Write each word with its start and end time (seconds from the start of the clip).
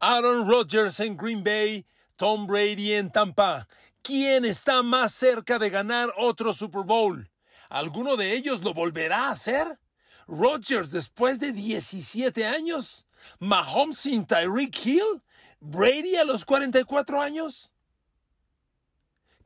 Aaron 0.00 0.48
Rodgers 0.48 1.00
en 1.00 1.16
Green 1.16 1.42
Bay, 1.42 1.86
Tom 2.16 2.46
Brady 2.46 2.92
en 2.94 3.10
Tampa. 3.10 3.66
¿Quién 4.02 4.44
está 4.44 4.82
más 4.82 5.12
cerca 5.12 5.58
de 5.58 5.70
ganar 5.70 6.12
otro 6.16 6.52
Super 6.52 6.82
Bowl? 6.82 7.30
¿Alguno 7.70 8.16
de 8.16 8.34
ellos 8.34 8.62
lo 8.62 8.74
volverá 8.74 9.28
a 9.28 9.32
hacer? 9.32 9.78
¿Rodgers 10.26 10.90
después 10.90 11.40
de 11.40 11.52
17 11.52 12.46
años? 12.46 13.06
¿Mahomes 13.38 13.98
sin 13.98 14.26
Tyreek 14.26 14.86
Hill? 14.86 15.22
¿Brady 15.60 16.16
a 16.16 16.24
los 16.24 16.44
44 16.44 17.20
años? 17.20 17.72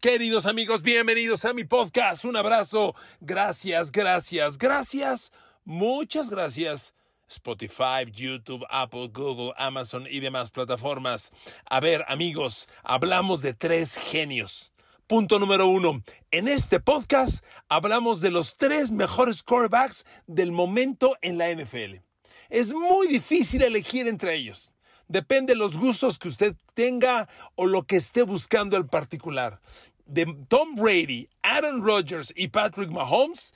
Queridos 0.00 0.47
amigos, 0.47 0.83
bienvenidos 0.83 1.44
a 1.44 1.53
mi 1.53 1.65
podcast. 1.65 2.25
Un 2.25 2.37
abrazo. 2.37 2.94
Gracias, 3.20 3.91
gracias, 3.91 4.59
gracias. 4.59 5.33
Muchas 5.65 6.31
gracias. 6.31 6.94
Spotify, 7.29 8.11
YouTube, 8.11 8.65
Apple, 8.71 9.11
Google, 9.12 9.53
Amazon 9.57 10.07
y 10.11 10.21
demás 10.21 10.51
plataformas. 10.51 11.33
A 11.67 11.81
ver, 11.81 12.05
amigos, 12.09 12.69
hablamos 12.83 13.43
de 13.43 13.55
tres 13.55 13.97
genios. 13.97 14.73
Punto 15.07 15.39
número 15.39 15.67
uno. 15.69 16.03
En 16.31 16.49
este 16.49 16.81
podcast 16.81 17.45
hablamos 17.69 18.21
de 18.21 18.31
los 18.31 18.56
tres 18.56 18.91
mejores 18.91 19.43
quarterbacks 19.43 20.05
del 20.27 20.53
momento 20.53 21.17
en 21.23 21.39
la 21.39 21.51
NFL. 21.51 22.03
Es 22.51 22.75
muy 22.75 23.06
difícil 23.09 23.62
elegir 23.62 24.06
entre 24.06 24.34
ellos. 24.34 24.75
Depende 25.06 25.55
de 25.55 25.59
los 25.59 25.79
gustos 25.79 26.19
que 26.19 26.29
usted 26.29 26.56
tenga 26.75 27.29
o 27.55 27.65
lo 27.65 27.84
que 27.84 27.97
esté 27.97 28.23
buscando 28.23 28.77
en 28.77 28.87
particular. 28.87 29.61
De 30.05 30.27
Tom 30.49 30.75
Brady, 30.75 31.31
Aaron 31.43 31.83
Rodgers 31.83 32.33
y 32.37 32.49
Patrick 32.49 32.91
Mahomes, 32.91 33.55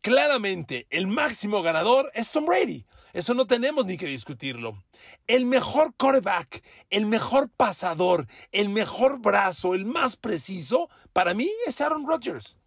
claramente 0.00 0.86
el 0.90 1.08
máximo 1.08 1.62
ganador 1.62 2.12
es 2.14 2.30
Tom 2.30 2.44
Brady. 2.44 2.84
Eso 3.12 3.34
no 3.34 3.46
tenemos 3.46 3.84
ni 3.86 3.96
que 3.96 4.06
discutirlo. 4.06 4.82
El 5.26 5.46
mejor 5.46 5.94
quarterback, 5.96 6.62
el 6.90 7.06
mejor 7.06 7.50
pasador, 7.50 8.26
el 8.52 8.68
mejor 8.68 9.20
brazo, 9.20 9.74
el 9.74 9.84
más 9.84 10.16
preciso, 10.16 10.88
para 11.12 11.34
mí 11.34 11.50
es 11.66 11.80
Aaron 11.80 12.06
Rodgers. 12.06 12.58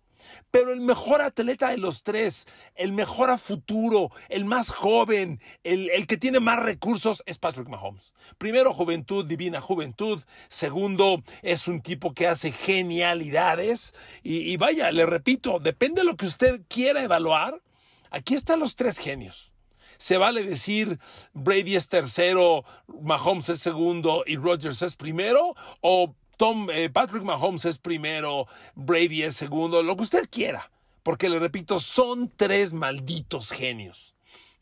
Pero 0.52 0.71
el 0.71 0.81
mejor 0.81 1.21
atleta 1.21 1.69
de 1.69 1.77
los 1.77 2.03
tres, 2.03 2.45
el 2.75 2.92
mejor 2.92 3.30
a 3.30 3.37
futuro, 3.37 4.09
el 4.30 4.45
más 4.45 4.70
joven, 4.70 5.39
el, 5.64 5.89
el, 5.89 6.08
que 6.08 6.17
tiene 6.17 6.39
más 6.39 6.59
recursos 6.59 7.23
es 7.25 7.37
Patrick 7.37 7.67
Mahomes. 7.67 8.14
Primero, 8.37 8.73
juventud, 8.73 9.25
divina 9.25 9.61
juventud. 9.61 10.23
Segundo, 10.49 11.23
es 11.41 11.67
un 11.67 11.81
tipo 11.81 12.14
que 12.14 12.27
hace 12.27 12.52
genialidades. 12.52 13.93
Y, 14.23 14.52
y 14.52 14.58
vaya, 14.58 14.91
le 14.91 15.05
repito, 15.05 15.59
depende 15.59 16.02
de 16.02 16.08
lo 16.08 16.15
que 16.15 16.25
usted 16.25 16.61
quiera 16.67 17.03
evaluar. 17.03 17.61
Aquí 18.09 18.33
están 18.33 18.59
los 18.59 18.75
tres 18.75 18.97
genios. 18.97 19.52
Se 19.98 20.17
vale 20.17 20.44
decir 20.44 21.00
Brady 21.33 21.76
es 21.76 21.89
tercero, 21.89 22.64
Mahomes 23.02 23.50
es 23.50 23.60
segundo 23.60 24.23
y 24.26 24.36
Rodgers 24.38 24.82
es 24.82 24.95
primero, 24.95 25.56
o 25.82 26.16
Tom, 26.38 26.70
eh, 26.72 26.89
Patrick 26.89 27.23
Mahomes 27.23 27.66
es 27.66 27.78
primero, 27.78 28.48
Brady 28.76 29.23
es 29.23 29.36
segundo, 29.36 29.83
lo 29.83 29.95
que 29.95 30.04
usted 30.04 30.30
quiera. 30.30 30.72
Porque 31.04 31.30
le 31.30 31.39
repito, 31.39 31.80
son 31.80 32.32
tres 32.36 32.73
malditos 32.73 33.52
genios. 33.52 34.16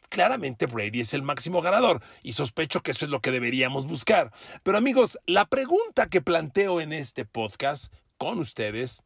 Claramente 0.09 0.67
Brady 0.67 0.99
es 0.99 1.13
el 1.13 1.23
máximo 1.23 1.61
ganador 1.61 2.03
y 2.21 2.33
sospecho 2.33 2.81
que 2.81 2.91
eso 2.91 3.05
es 3.05 3.11
lo 3.11 3.21
que 3.21 3.31
deberíamos 3.31 3.87
buscar. 3.87 4.31
Pero 4.61 4.77
amigos, 4.77 5.17
la 5.25 5.45
pregunta 5.45 6.07
que 6.07 6.21
planteo 6.21 6.81
en 6.81 6.93
este 6.93 7.25
podcast 7.25 7.91
con 8.17 8.39
ustedes 8.39 9.03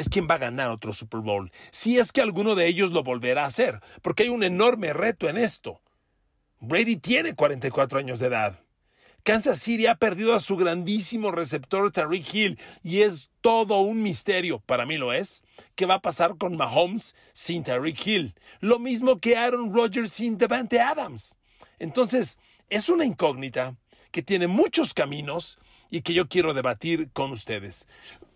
es 0.00 0.08
quién 0.08 0.26
va 0.28 0.34
a 0.36 0.38
ganar 0.38 0.70
otro 0.70 0.92
Super 0.92 1.20
Bowl, 1.20 1.52
si 1.70 1.98
es 1.98 2.10
que 2.10 2.22
alguno 2.22 2.54
de 2.54 2.66
ellos 2.66 2.92
lo 2.92 3.02
volverá 3.02 3.44
a 3.44 3.48
hacer, 3.48 3.80
porque 4.02 4.24
hay 4.24 4.28
un 4.30 4.42
enorme 4.42 4.92
reto 4.92 5.28
en 5.28 5.36
esto. 5.36 5.82
Brady 6.58 6.96
tiene 6.96 7.34
44 7.34 7.98
años 7.98 8.18
de 8.18 8.28
edad. 8.28 8.60
Kansas 9.22 9.58
City 9.58 9.86
ha 9.86 9.96
perdido 9.96 10.34
a 10.34 10.40
su 10.40 10.56
grandísimo 10.56 11.30
receptor 11.30 11.92
Tariq 11.92 12.34
Hill 12.34 12.58
y 12.82 13.02
es 13.02 13.30
todo 13.42 13.80
un 13.80 14.02
misterio, 14.02 14.60
para 14.60 14.86
mí 14.86 14.96
lo 14.96 15.12
es, 15.12 15.44
qué 15.74 15.84
va 15.84 15.96
a 15.96 16.00
pasar 16.00 16.38
con 16.38 16.56
Mahomes 16.56 17.14
sin 17.34 17.62
Tariq 17.62 18.06
Hill. 18.06 18.34
Lo 18.60 18.78
mismo 18.78 19.20
que 19.20 19.36
Aaron 19.36 19.74
Rodgers 19.74 20.12
sin 20.12 20.38
Devante 20.38 20.80
Adams. 20.80 21.36
Entonces, 21.78 22.38
es 22.70 22.88
una 22.88 23.04
incógnita 23.04 23.76
que 24.10 24.22
tiene 24.22 24.46
muchos 24.46 24.94
caminos 24.94 25.58
y 25.90 26.00
que 26.00 26.14
yo 26.14 26.28
quiero 26.28 26.54
debatir 26.54 27.10
con 27.12 27.32
ustedes. 27.32 27.86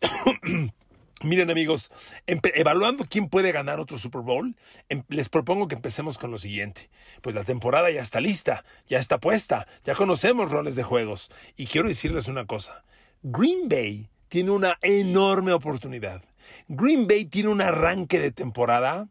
Miren 1.25 1.51
amigos, 1.51 1.91
evaluando 2.27 3.07
quién 3.09 3.31
puede 3.31 3.51
ganar 3.51 3.81
otro 3.81 3.97
Super 3.97 4.21
Bowl, 4.21 4.55
em 4.91 5.05
les 5.09 5.31
propongo 5.31 5.69
que 5.69 5.75
empecemos 5.75 6.19
con 6.19 6.31
lo 6.31 6.37
siguiente. 6.37 6.91
Pues 7.23 7.35
la 7.35 7.45
temporada 7.45 7.91
ya 7.91 8.03
está 8.03 8.21
lista, 8.21 8.63
ya 8.87 8.99
está 8.99 9.19
puesta, 9.19 9.67
ya 9.85 9.95
conocemos 9.95 10.51
roles 10.51 10.77
de 10.77 10.83
juegos. 10.83 11.31
Y 11.57 11.65
quiero 11.65 11.89
decirles 11.89 12.29
una 12.29 12.45
cosa, 12.45 12.85
Green 13.23 13.71
Bay 13.71 14.11
tiene 14.29 14.51
una 14.51 14.79
enorme 14.83 15.53
oportunidad. 15.53 16.23
Green 16.69 17.07
Bay 17.07 17.25
tiene 17.25 17.49
un 17.49 17.63
arranque 17.63 18.21
de 18.21 18.31
temporada 18.31 19.09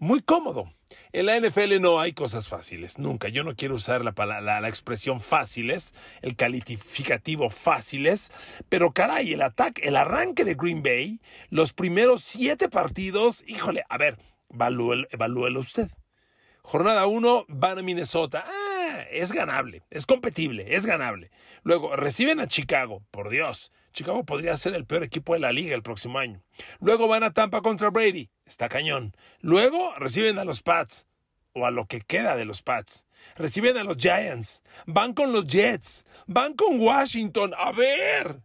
muy 0.00 0.20
cómodo. 0.22 0.72
En 1.12 1.26
la 1.26 1.38
NFL 1.38 1.80
no 1.80 2.00
hay 2.00 2.12
cosas 2.12 2.48
fáciles, 2.48 2.98
nunca. 2.98 3.28
Yo 3.28 3.44
no 3.44 3.54
quiero 3.54 3.74
usar 3.74 4.04
la, 4.04 4.40
la, 4.40 4.68
expresión 4.68 5.20
fáciles, 5.20 5.94
el 6.22 6.36
calificativo 6.36 7.50
fáciles, 7.50 8.32
pero 8.68 8.92
caray, 8.92 9.32
el 9.32 9.42
ataque, 9.42 9.82
el 9.84 9.96
arranque 9.96 10.44
de 10.44 10.54
Green 10.54 10.82
Bay, 10.82 11.20
los 11.50 11.72
primeros 11.72 12.22
siete 12.22 12.68
partidos, 12.68 13.44
híjole, 13.46 13.84
a 13.88 13.98
ver, 13.98 14.18
evalúelo, 14.50 15.60
usted. 15.60 15.90
Jornada 16.62 17.06
1, 17.06 17.46
van 17.48 17.78
a 17.78 17.82
Minnesota. 17.82 18.44
Ah, 18.46 19.04
es 19.10 19.32
ganable, 19.32 19.84
es 19.90 20.04
competible, 20.04 20.74
es 20.74 20.84
ganable. 20.84 21.30
Luego 21.62 21.96
reciben 21.96 22.40
a 22.40 22.48
Chicago, 22.48 23.02
por 23.10 23.30
Dios. 23.30 23.72
Chicago 23.98 24.22
podría 24.22 24.56
ser 24.56 24.76
el 24.76 24.86
peor 24.86 25.02
equipo 25.02 25.34
de 25.34 25.40
la 25.40 25.50
liga 25.50 25.74
el 25.74 25.82
próximo 25.82 26.20
año. 26.20 26.40
Luego 26.78 27.08
van 27.08 27.24
a 27.24 27.32
Tampa 27.32 27.62
contra 27.62 27.90
Brady. 27.90 28.30
Está 28.46 28.68
cañón. 28.68 29.12
Luego 29.40 29.92
reciben 29.96 30.38
a 30.38 30.44
los 30.44 30.62
Pats. 30.62 31.08
O 31.52 31.66
a 31.66 31.72
lo 31.72 31.86
que 31.86 32.00
queda 32.00 32.36
de 32.36 32.44
los 32.44 32.62
Pats. 32.62 33.06
Reciben 33.34 33.76
a 33.76 33.82
los 33.82 33.96
Giants. 33.96 34.62
Van 34.86 35.14
con 35.14 35.32
los 35.32 35.48
Jets. 35.48 36.06
Van 36.28 36.54
con 36.54 36.78
Washington. 36.78 37.54
A 37.58 37.72
ver. 37.72 38.40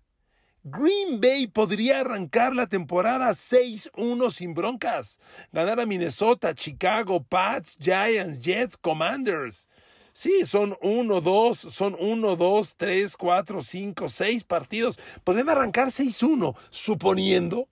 Green 0.64 1.22
Bay 1.22 1.46
podría 1.46 2.00
arrancar 2.00 2.56
la 2.56 2.66
temporada 2.66 3.30
6-1 3.30 4.32
sin 4.32 4.56
broncas. 4.56 5.20
Ganar 5.52 5.80
a 5.80 5.86
Minnesota, 5.86 6.56
Chicago, 6.56 7.24
Pats, 7.24 7.78
Giants, 7.80 8.40
Jets, 8.40 8.76
Commanders. 8.76 9.70
Sí, 10.14 10.46
son 10.46 10.78
uno, 10.82 11.22
dos, 11.22 11.58
son 11.58 11.98
uno, 12.00 12.36
dos, 12.36 12.76
tres, 12.78 13.18
cuatro, 13.18 13.64
cinco, 13.64 14.08
seis 14.08 14.44
partidos. 14.44 15.00
Pueden 15.24 15.50
arrancar 15.50 15.88
6-1, 15.88 16.56
suponiendo 16.70 17.68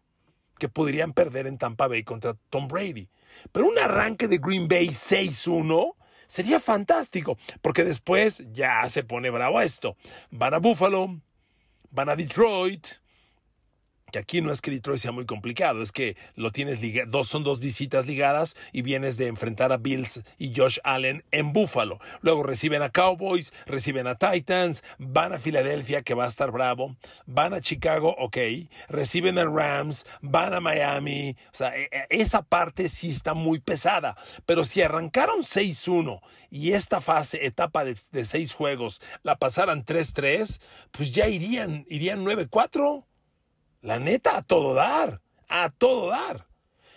que 0.58 0.68
podrían 0.68 1.14
perder 1.14 1.46
en 1.46 1.60
Tampa 1.60 1.88
Bay 1.88 2.04
contra 2.04 2.36
Tom 2.50 2.68
Brady. 2.68 3.10
Pero 3.52 3.68
un 3.68 3.78
arranque 3.78 4.28
de 4.28 4.40
Green 4.40 4.68
Bay 4.68 4.88
6-1 4.88 5.96
sería 6.26 6.60
fantástico, 6.60 7.38
porque 7.62 7.84
después 7.84 8.44
ya 8.52 8.88
se 8.90 9.04
pone 9.04 9.30
bravo 9.30 9.62
esto. 9.62 9.96
Van 10.32 10.56
a 10.56 10.58
Buffalo, 10.58 11.20
van 11.92 12.10
a 12.10 12.16
Detroit, 12.16 12.88
que 14.12 14.20
aquí 14.20 14.42
no 14.42 14.52
es 14.52 14.62
que 14.62 14.72
Detroit 14.72 15.00
sea 15.00 15.12
muy 15.12 15.26
complicado, 15.26 15.82
es 15.82 15.92
que 15.92 16.16
lo 16.36 16.52
tienes 16.52 16.80
dos 17.08 17.28
son 17.28 17.44
dos 17.44 17.60
visitas 17.60 18.06
ligadas 18.06 18.56
y 18.72 18.82
vienes 18.82 19.18
de 19.18 19.28
enfrentar 19.28 19.72
a 19.72 19.78
Bills 19.78 20.24
y 20.38 20.54
Josh 20.56 20.80
Allen 20.84 21.24
en 21.32 21.54
Buffalo. 21.54 22.00
Luego 22.22 22.44
reciben 22.44 22.82
a 22.82 22.90
Cowboys, 22.90 23.54
reciben 23.66 24.08
a 24.08 24.16
Titans, 24.16 24.84
van 24.98 25.34
a 25.34 25.40
Filadelfia 25.40 26.02
que 26.02 26.14
va 26.14 26.26
a 26.26 26.28
estar 26.28 26.52
bravo, 26.52 26.96
van 27.26 27.54
a 27.54 27.62
Chicago, 27.62 28.16
ok, 28.18 28.38
reciben 28.90 29.38
a 29.38 29.46
Rams, 29.46 30.06
van 30.22 30.54
a 30.54 30.60
Miami, 30.60 31.36
o 31.52 31.56
sea, 31.56 31.76
e, 31.76 31.90
e, 31.92 32.08
esa 32.10 32.42
parte 32.42 32.90
sí 32.90 33.10
está 33.10 33.34
muy 33.34 33.60
pesada, 33.60 34.16
pero 34.46 34.64
si 34.64 34.82
arrancaron 34.82 35.42
6-1 35.42 36.22
y 36.50 36.74
esta 36.74 37.00
fase, 37.00 37.46
etapa 37.46 37.86
de, 37.86 37.98
de 38.12 38.26
seis 38.26 38.54
juegos, 38.54 39.02
la 39.24 39.38
pasaran 39.38 39.86
3-3, 39.86 40.60
pues 40.92 41.12
ya 41.12 41.28
irían, 41.28 41.86
irían 41.90 42.26
9-4. 42.26 43.06
La 43.82 44.00
neta, 44.00 44.38
a 44.38 44.42
todo 44.42 44.74
dar, 44.74 45.22
a 45.48 45.70
todo 45.70 46.10
dar. 46.10 46.48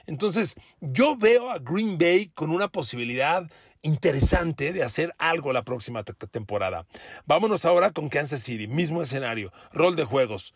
Entonces, 0.06 0.56
yo 0.80 1.16
veo 1.16 1.50
a 1.50 1.58
Green 1.58 1.96
Bay 1.98 2.28
con 2.34 2.50
una 2.50 2.68
posibilidad 2.68 3.50
interesante 3.80 4.72
de 4.72 4.82
hacer 4.82 5.14
algo 5.18 5.52
la 5.52 5.64
próxima 5.64 6.04
temporada. 6.04 6.86
Vámonos 7.26 7.64
ahora 7.64 7.92
con 7.92 8.08
Kansas 8.08 8.40
City, 8.40 8.66
mismo 8.66 9.02
escenario, 9.02 9.52
rol 9.72 9.96
de 9.96 10.04
juegos. 10.04 10.54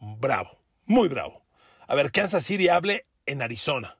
Bravo, 0.00 0.58
muy 0.84 1.08
bravo. 1.08 1.42
A 1.86 1.94
ver, 1.94 2.10
Kansas 2.10 2.44
City 2.44 2.68
hable 2.68 3.06
en 3.24 3.42
Arizona. 3.42 3.98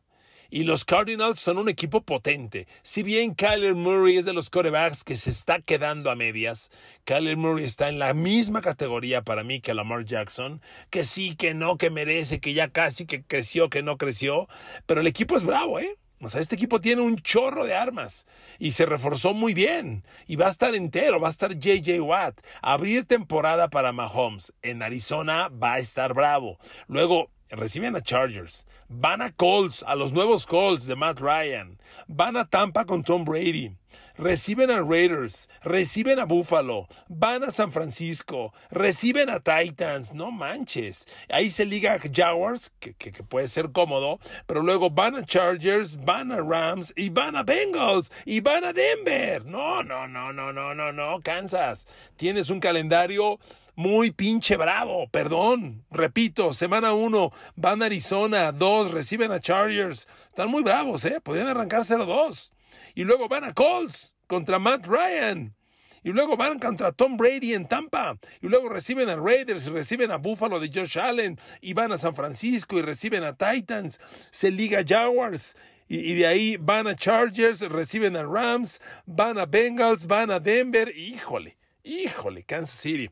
Y 0.51 0.65
los 0.65 0.85
Cardinals 0.85 1.41
son 1.41 1.59
un 1.59 1.69
equipo 1.69 2.03
potente. 2.03 2.67
Si 2.83 3.03
bien 3.03 3.35
Kyler 3.35 3.75
Murray 3.75 4.19
es 4.19 4.25
de 4.25 4.33
los 4.33 4.51
corebacks 4.51 5.05
que 5.05 5.17
se 5.17 5.31
está 5.31 5.61
quedando 5.61 6.11
a 6.11 6.17
medias, 6.17 6.71
Kyler 7.05 7.37
Murray 7.37 7.65
está 7.65 7.89
en 7.89 7.99
la 7.99 8.15
misma 8.15 8.63
categoría 8.63 9.23
para 9.23 9.45
mí 9.45 9.61
que 9.61 9.75
Lamar 9.75 10.05
Jackson, 10.05 10.61
que 10.91 11.05
sí, 11.05 11.37
que 11.37 11.55
no, 11.55 11.79
que 11.79 11.91
merece, 11.91 12.41
que 12.41 12.55
ya 12.55 12.69
casi 12.69 13.07
que 13.07 13.23
creció, 13.23 13.71
que 13.71 13.83
no 13.83 13.97
creció, 13.97 14.49
pero 14.87 15.01
el 15.01 15.07
equipo 15.07 15.37
es 15.37 15.45
bravo, 15.45 15.79
¿eh? 15.79 15.97
O 16.21 16.31
sea, 16.31 16.41
este 16.41 16.55
equipo 16.55 16.81
tiene 16.81 17.03
un 17.03 17.17
chorro 17.17 17.67
de 17.67 17.75
armas 17.75 18.27
y 18.59 18.73
se 18.73 18.87
reforzó 18.87 19.35
muy 19.35 19.53
bien. 19.53 20.03
Y 20.27 20.37
va 20.37 20.47
a 20.47 20.51
estar 20.51 20.75
entero, 20.75 21.21
va 21.21 21.29
a 21.29 21.31
estar 21.31 21.59
JJ 21.59 22.01
Watt. 22.01 22.41
Abrir 22.63 23.05
temporada 23.05 23.69
para 23.69 23.93
Mahomes 23.93 24.55
en 24.63 24.83
Arizona 24.83 25.49
va 25.49 25.75
a 25.75 25.79
estar 25.79 26.15
bravo. 26.15 26.59
Luego 26.89 27.31
reciben 27.51 27.97
a 27.97 28.01
Chargers. 28.01 28.65
Van 28.89 29.21
a 29.21 29.31
Colts, 29.31 29.85
a 29.87 29.95
los 29.97 30.13
nuevos 30.13 30.47
Colts 30.47 30.87
de 30.87 30.97
Matt 30.97 31.21
Ryan. 31.21 31.79
Van 32.09 32.37
a 32.37 32.45
Tampa 32.45 32.85
con 32.85 33.03
Tom 33.03 33.25
Brady. 33.25 33.73
Reciben 34.19 34.71
a 34.71 34.81
Raiders, 34.81 35.47
reciben 35.63 36.19
a 36.19 36.25
Buffalo, 36.25 36.89
van 37.07 37.45
a 37.45 37.51
San 37.51 37.71
Francisco, 37.71 38.55
reciben 38.71 39.29
a 39.29 39.41
Titans, 39.41 40.15
no 40.15 40.31
manches. 40.31 41.07
Ahí 41.29 41.51
se 41.51 41.67
liga 41.67 41.93
a 41.93 41.99
Jaguars, 41.99 42.71
que, 42.81 42.95
que, 42.95 43.13
puede 43.23 43.47
ser 43.47 43.73
cómodo, 43.73 44.19
pero 44.47 44.63
luego 44.63 44.89
van 44.89 45.17
a 45.17 45.23
Chargers, 45.23 46.03
van 46.03 46.33
a 46.33 46.41
Rams 46.41 46.95
y 46.97 47.11
van 47.11 47.37
a 47.37 47.43
Bengals 47.43 48.11
y 48.25 48.41
van 48.41 48.65
a 48.65 48.73
Denver. 48.73 49.45
No, 49.45 49.83
no, 49.83 50.09
no, 50.09 50.33
no, 50.33 50.51
no, 50.51 50.75
no, 50.75 50.93
no, 50.93 51.21
Kansas. 51.21 51.87
Tienes 52.17 52.49
un 52.49 52.61
calendario 52.61 53.39
muy 53.77 54.11
pinche 54.11 54.57
bravo, 54.57 55.07
perdón. 55.11 55.85
Repito, 55.91 56.55
semana 56.55 56.95
uno 56.95 57.31
van 57.55 57.83
a 57.83 57.87
Arizona, 57.87 58.51
dos 58.51 58.91
reciben 58.91 59.31
a 59.31 59.39
Chargers. 59.39 60.09
Están 60.29 60.51
muy 60.51 60.63
bravos, 60.63 61.05
¿eh? 61.05 61.21
Podrían 61.23 61.47
arrancar 61.47 61.83
0-2. 61.83 62.51
Y 62.95 63.05
luego 63.05 63.29
van 63.29 63.45
a 63.45 63.53
Colts 63.53 64.15
contra 64.27 64.59
Matt 64.59 64.87
Ryan. 64.87 65.55
Y 66.03 66.13
luego 66.13 66.37
van 66.37 66.59
contra 66.59 66.91
Tom 66.93 67.19
Brady 67.19 67.53
en 67.53 67.69
Tampa. 67.69 68.17
Y 68.41 68.49
luego 68.49 68.71
reciben 68.71 69.11
a 69.11 69.17
Raiders, 69.17 69.67
y 69.67 69.71
reciben 69.71 70.11
a 70.11 70.17
Buffalo 70.17 70.59
de 70.59 70.71
Josh 70.73 70.99
Allen. 70.99 71.39
Y 71.61 71.75
van 71.75 71.93
a 71.93 71.99
San 71.99 72.15
Francisco 72.15 72.79
y 72.79 72.83
reciben 72.83 73.25
a 73.25 73.37
Titans. 73.37 74.01
Se 74.31 74.51
liga 74.51 74.85
Jaguars. 74.87 75.55
Y, 75.87 75.99
y, 75.99 76.15
de 76.15 76.27
ahí 76.27 76.57
van 76.57 76.87
a 76.87 76.97
Chargers, 76.97 77.61
reciben 77.61 78.17
a 78.17 78.23
Rams, 78.23 78.81
van 79.05 79.39
a 79.39 79.47
Bengals, 79.47 80.07
van 80.07 80.33
a 80.33 80.41
Denver. 80.41 80.97
Híjole, 80.97 81.59
híjole, 81.85 82.43
Kansas 82.43 82.81
City 82.81 83.11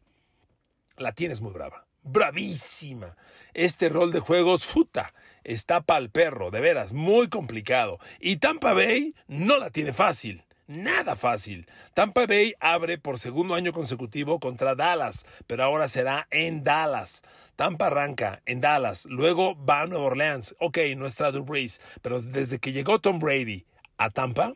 la 0.97 1.13
tienes 1.13 1.41
muy 1.41 1.53
brava. 1.53 1.87
Bravísima. 2.03 3.17
Este 3.55 3.89
rol 3.89 4.13
de 4.13 4.21
juegos, 4.21 4.65
futa, 4.65 5.15
está 5.43 5.81
pa'l 5.81 6.11
perro, 6.11 6.51
de 6.51 6.61
veras, 6.61 6.93
muy 6.93 7.29
complicado. 7.29 7.99
Y 8.21 8.37
Tampa 8.37 8.75
Bay 8.75 9.15
no 9.27 9.59
la 9.59 9.71
tiene 9.71 9.93
fácil. 9.93 10.45
Nada 10.67 11.15
fácil. 11.15 11.67
Tampa 11.93 12.27
Bay 12.27 12.55
abre 12.59 12.99
por 12.99 13.19
segundo 13.19 13.55
año 13.55 13.73
consecutivo 13.73 14.41
contra 14.41 14.75
Dallas, 14.75 15.27
pero 15.47 15.63
ahora 15.63 15.89
será 15.89 16.27
en 16.31 16.65
Dallas. 16.65 17.23
Tampa 17.57 17.87
arranca 17.87 18.43
en 18.47 18.61
Dallas, 18.61 19.05
luego 19.05 19.55
va 19.65 19.83
a 19.83 19.87
Nueva 19.87 20.07
Orleans. 20.07 20.57
Ok, 20.59 20.79
no 20.97 21.07
está 21.07 21.31
Drew 21.31 21.45
Brees, 21.45 21.81
pero 22.03 22.21
desde 22.21 22.59
que 22.59 22.73
llegó 22.73 22.99
Tom 22.99 23.19
Brady 23.19 23.67
a 23.99 24.11
Tampa, 24.11 24.55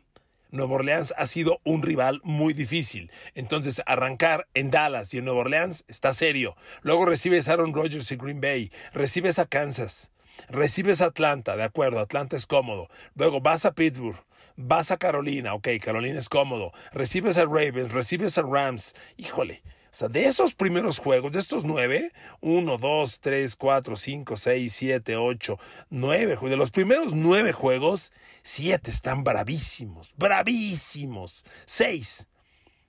Nueva 0.51 0.75
Orleans 0.75 1.13
ha 1.17 1.25
sido 1.27 1.59
un 1.63 1.81
rival 1.81 2.21
muy 2.23 2.53
difícil. 2.53 3.11
Entonces, 3.35 3.81
arrancar 3.85 4.47
en 4.53 4.71
Dallas 4.71 5.13
y 5.13 5.19
en 5.19 5.25
Nueva 5.25 5.41
Orleans 5.41 5.85
está 5.87 6.13
serio. 6.13 6.55
Luego 6.81 7.05
recibes 7.05 7.47
a 7.47 7.53
Aaron 7.53 7.73
Rodgers 7.73 8.11
y 8.11 8.15
Green 8.15 8.41
Bay. 8.41 8.71
Recibes 8.93 9.39
a 9.39 9.45
Kansas. 9.45 10.11
Recibes 10.49 11.01
a 11.01 11.05
Atlanta. 11.05 11.55
De 11.55 11.63
acuerdo, 11.63 11.99
Atlanta 11.99 12.35
es 12.35 12.45
cómodo. 12.45 12.89
Luego 13.15 13.41
vas 13.41 13.65
a 13.65 13.73
Pittsburgh. 13.73 14.19
Vas 14.55 14.91
a 14.91 14.97
Carolina. 14.97 15.53
Ok, 15.53 15.69
Carolina 15.81 16.17
es 16.17 16.29
cómodo. 16.29 16.71
Recibes 16.91 17.37
a 17.37 17.45
Ravens. 17.45 17.91
Recibes 17.91 18.37
a 18.37 18.41
Rams. 18.41 18.95
Híjole. 19.17 19.61
O 19.91 19.95
sea, 19.95 20.07
de 20.07 20.25
esos 20.25 20.53
primeros 20.53 20.99
juegos, 20.99 21.31
de 21.31 21.39
estos 21.39 21.65
nueve, 21.65 22.11
uno, 22.41 22.77
dos, 22.77 23.19
tres, 23.19 23.55
cuatro, 23.55 23.95
cinco, 23.95 24.37
seis, 24.37 24.73
siete, 24.73 25.15
ocho, 25.15 25.59
nueve, 25.89 26.37
de 26.41 26.57
los 26.57 26.69
primeros 26.69 27.13
nueve 27.13 27.53
juegos, 27.53 28.13
siete 28.43 28.91
están 28.91 29.23
bravísimos, 29.23 30.13
bravísimos. 30.15 31.43
Seis. 31.65 32.27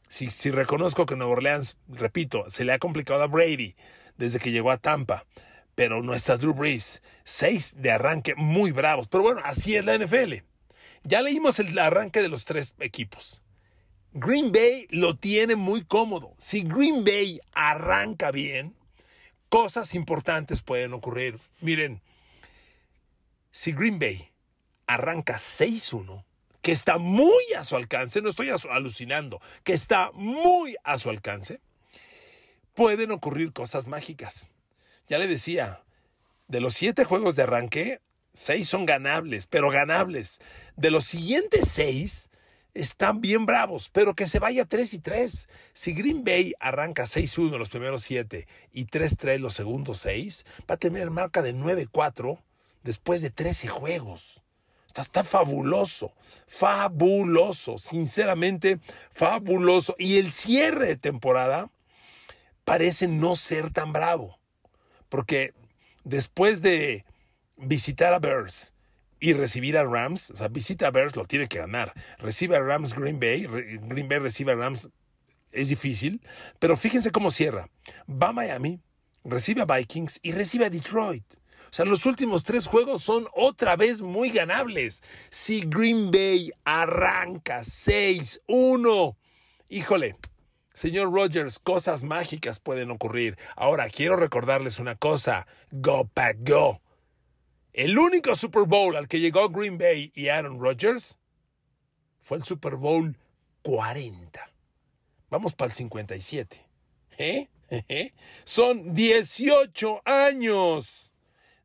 Si, 0.09 0.31
si 0.31 0.51
reconozco 0.51 1.07
que 1.07 1.17
Nueva 1.17 1.33
Orleans, 1.33 1.79
repito, 1.89 2.45
se 2.51 2.65
le 2.65 2.73
ha 2.73 2.79
complicado 2.79 3.23
a 3.23 3.29
Brady 3.29 3.77
desde 4.19 4.39
que 4.39 4.51
llegó 4.51 4.71
a 4.71 4.77
Tampa, 4.77 5.25
pero 5.75 6.03
no 6.03 6.15
está 6.15 6.37
Drew 6.37 6.53
Brees. 6.53 7.03
Seis 7.25 7.75
de 7.81 7.91
arranque 7.91 8.35
muy 8.35 8.73
bravos. 8.73 9.09
Pero 9.09 9.23
bueno, 9.23 9.41
así 9.45 9.77
es 9.77 9.85
la 9.85 9.97
NFL. 9.97 10.35
Ya 11.05 11.23
leímos 11.23 11.59
el 11.59 11.79
arranque 11.79 12.21
de 12.21 12.29
los 12.29 12.45
tres 12.45 12.75
equipos. 12.81 13.43
Green 14.13 14.51
Bay 14.53 14.87
lo 14.91 15.17
tiene 15.17 15.57
muy 15.57 15.85
cómodo. 15.85 16.35
Si 16.39 16.63
Green 16.63 17.05
Bay 17.05 17.41
arranca 17.53 18.31
bien, 18.31 18.75
cosas 19.49 19.95
importantes 19.95 20.63
pueden 20.63 20.93
ocurrir. 20.93 21.39
Miren, 21.61 22.01
si 23.51 23.73
Green 23.73 23.99
Bay 23.99 24.29
arranca 24.87 25.37
6-1, 25.37 26.25
que 26.63 26.73
está 26.73 26.99
muy 26.99 27.53
a 27.57 27.65
su 27.65 27.77
alcance, 27.77 28.21
no 28.21 28.31
estoy 28.31 28.51
alucinando, 28.71 29.41
que 29.65 29.73
está 29.73 30.11
muy 30.13 30.77
a 30.85 30.99
su 30.99 31.11
alcance, 31.11 31.61
pueden 32.75 33.13
ocurrir 33.13 33.53
cosas 33.53 33.87
mágicas. 33.87 34.51
Ya 35.07 35.19
le 35.19 35.27
decía, 35.27 35.83
de 36.49 36.61
los 36.61 36.75
siete 36.75 37.05
juegos 37.05 37.37
de 37.37 37.45
arranque, 37.45 38.01
seis 38.35 38.69
son 38.69 38.87
ganables, 38.87 39.47
pero 39.47 39.71
ganables. 39.71 40.41
De 40.77 40.91
los 40.91 41.05
siguientes 41.05 41.69
seis, 41.69 42.30
están 42.75 43.21
bien 43.21 43.47
bravos, 43.47 43.89
pero 43.89 44.15
que 44.15 44.27
se 44.27 44.39
vaya 44.39 44.65
3 44.65 44.95
y 44.95 44.99
3. 44.99 45.49
Si 45.73 45.93
Green 45.93 46.25
Bay 46.25 46.55
arranca 46.61 47.05
6-1 47.05 47.59
los 47.59 47.71
primeros 47.71 48.03
7 48.03 48.47
y 48.73 48.87
3-3 48.87 49.39
los 49.39 49.55
segundos 49.55 50.01
6, 50.01 50.45
va 50.71 50.75
a 50.75 50.79
tener 50.79 51.11
marca 51.11 51.43
de 51.43 51.55
9-4 51.55 52.41
después 52.83 53.23
de 53.23 53.31
13 53.31 53.69
juegos. 53.69 54.43
Está, 54.87 55.03
está, 55.03 55.25
fabuloso, 55.25 56.13
fabuloso, 56.47 57.79
sinceramente 57.79 58.81
fabuloso. 59.13 59.95
Y 59.99 60.19
el 60.19 60.33
cierre 60.33 60.87
de 60.87 60.97
temporada 60.97 61.71
parece 62.65 63.07
no 63.07 63.37
ser 63.37 63.73
tan 63.73 63.93
bravo, 63.93 64.39
porque 65.09 65.55
después 66.05 66.63
de 66.63 67.05
visitar 67.57 68.15
a 68.15 68.19
Bears, 68.19 68.73
y 69.21 69.35
recibir 69.35 69.77
a 69.77 69.85
Rams, 69.85 70.31
o 70.31 70.37
sea, 70.37 70.49
visita 70.49 70.89
a 70.89 70.91
Bears, 70.91 71.15
lo 71.15 71.27
tiene 71.27 71.47
que 71.47 71.59
ganar. 71.59 71.93
Recibe 72.19 72.57
a 72.57 72.61
Rams 72.61 72.95
Green 72.95 73.21
Bay, 73.21 73.47
Green 73.47 74.09
Bay 74.09 74.19
recibe 74.19 74.53
a 74.53 74.57
Rams, 74.57 74.89
es 75.53 75.69
difícil, 75.69 76.23
pero 76.59 76.77
fíjense 76.77 77.11
cómo 77.11 77.31
cierra. 77.31 77.69
Va 78.09 78.29
a 78.29 78.33
Miami, 78.33 78.81
recibe 79.23 79.63
a 79.63 79.67
Vikings 79.67 80.21
y 80.23 80.33
recibe 80.33 80.65
a 80.65 80.71
Detroit. 80.71 81.25
O 81.71 81.73
sea, 81.73 81.85
los 81.85 82.05
últimos 82.05 82.43
tres 82.43 82.67
juegos 82.67 83.05
son 83.05 83.29
otra 83.33 83.77
vez 83.77 84.03
muy 84.03 84.31
ganables. 84.31 85.05
Si 85.31 85.61
Green 85.61 86.11
Bay 86.11 86.51
arranca 86.65 87.61
6-1, 87.61 89.17
híjole, 89.69 90.17
señor 90.75 91.13
Rogers, 91.13 91.61
cosas 91.61 92.03
mágicas 92.03 92.59
pueden 92.59 92.91
ocurrir. 92.91 93.39
Ahora, 93.55 93.89
quiero 93.89 94.17
recordarles 94.17 94.81
una 94.81 94.97
cosa, 94.97 95.47
go 95.71 96.09
pack 96.13 96.39
go. 96.41 96.81
El 97.73 97.99
único 97.99 98.35
Super 98.35 98.65
Bowl 98.65 98.97
al 98.97 99.07
que 99.07 99.21
llegó 99.21 99.49
Green 99.49 99.79
Bay 99.79 100.13
y 100.15 100.29
Aaron 100.29 100.61
Rodgers 100.61 101.19
fue 102.19 102.39
el 102.39 102.45
Super 102.45 102.75
Bowl 102.75 103.17
40. 103.63 104.51
Vamos 105.31 105.55
para 105.55 105.71
el 105.71 105.77
57. 105.77 106.67
¿Eh? 107.19 107.49
Son 108.45 108.93
18 108.93 110.03
años. 110.05 111.13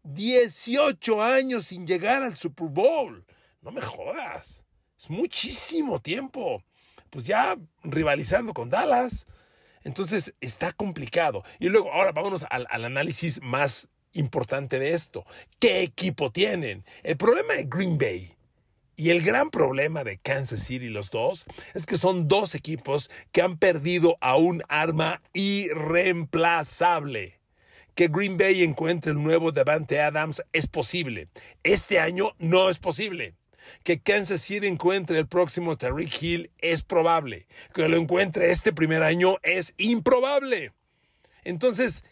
18 0.04 1.24
años 1.24 1.66
sin 1.66 1.88
llegar 1.88 2.22
al 2.22 2.36
Super 2.36 2.68
Bowl. 2.68 3.26
No 3.62 3.72
me 3.72 3.82
jodas. 3.82 4.66
Es 4.98 5.10
muchísimo 5.10 6.00
tiempo. 6.00 6.64
Pues 7.10 7.26
ya 7.26 7.58
rivalizando 7.84 8.54
con 8.54 8.70
Dallas. 8.70 9.26
Entonces 9.84 10.36
está 10.40 10.72
complicado. 10.72 11.44
Y 11.60 11.70
luego, 11.70 11.92
ahora 11.92 12.12
vámonos 12.12 12.46
al 12.50 12.86
análisis 12.86 13.42
más 13.42 13.90
importante 14.16 14.80
de 14.80 14.94
esto. 14.94 15.26
¿Qué 15.60 15.82
equipo 15.82 16.32
tienen? 16.32 16.84
El 17.04 17.18
problema 17.18 17.54
de 17.54 17.66
Green 17.66 17.98
Bay 17.98 18.36
y 18.98 19.10
el 19.10 19.22
gran 19.22 19.50
problema 19.50 20.04
de 20.04 20.18
Kansas 20.18 20.62
City, 20.62 20.90
los 20.90 21.12
dos, 21.12 21.46
es 21.74 21.86
que 21.86 21.98
son 21.98 22.28
dos 22.28 22.56
equipos 22.56 23.12
que 23.32 23.42
han 23.42 23.58
perdido 23.58 24.18
a 24.22 24.38
un 24.38 24.64
arma 24.70 25.22
irreemplazable. 25.34 27.40
Que 27.94 28.08
Green 28.08 28.38
Bay 28.38 28.64
encuentre 28.64 29.12
el 29.12 29.22
nuevo 29.22 29.52
Davante 29.52 30.02
Adams 30.02 30.42
es 30.54 30.68
posible. 30.68 31.28
Este 31.64 32.00
año 32.00 32.36
no 32.40 32.70
es 32.70 32.80
posible. 32.80 33.36
Que 33.84 34.00
Kansas 34.00 34.42
City 34.42 34.68
encuentre 34.68 35.20
el 35.20 35.28
próximo 35.28 35.78
Tariq 35.78 36.22
Hill 36.22 36.52
es 36.60 36.84
probable. 36.84 37.48
Que 37.74 37.90
lo 37.90 37.98
encuentre 37.98 38.52
este 38.52 38.72
primer 38.74 39.04
año 39.04 39.38
es 39.44 39.74
improbable. 39.78 40.72
Entonces, 41.44 42.04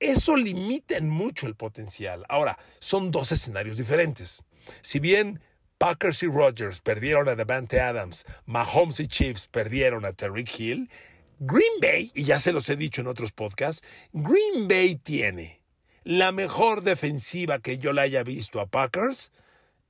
eso 0.00 0.36
limita 0.36 1.00
mucho 1.00 1.46
el 1.46 1.54
potencial. 1.54 2.24
Ahora, 2.28 2.58
son 2.78 3.10
dos 3.10 3.32
escenarios 3.32 3.76
diferentes. 3.76 4.44
Si 4.82 5.00
bien 5.00 5.40
Packers 5.78 6.22
y 6.22 6.26
Rodgers 6.26 6.80
perdieron 6.80 7.28
a 7.28 7.36
Devante 7.36 7.80
Adams, 7.80 8.24
Mahomes 8.46 9.00
y 9.00 9.06
Chiefs 9.06 9.46
perdieron 9.46 10.04
a 10.04 10.12
Terry 10.12 10.44
Hill, 10.44 10.90
Green 11.38 11.80
Bay, 11.80 12.10
y 12.14 12.24
ya 12.24 12.40
se 12.40 12.52
los 12.52 12.68
he 12.68 12.76
dicho 12.76 13.00
en 13.00 13.06
otros 13.06 13.30
podcasts, 13.30 13.86
Green 14.12 14.66
Bay 14.66 14.96
tiene 14.96 15.60
la 16.02 16.32
mejor 16.32 16.82
defensiva 16.82 17.60
que 17.60 17.78
yo 17.78 17.92
le 17.92 18.00
haya 18.00 18.22
visto 18.24 18.60
a 18.60 18.66
Packers 18.66 19.30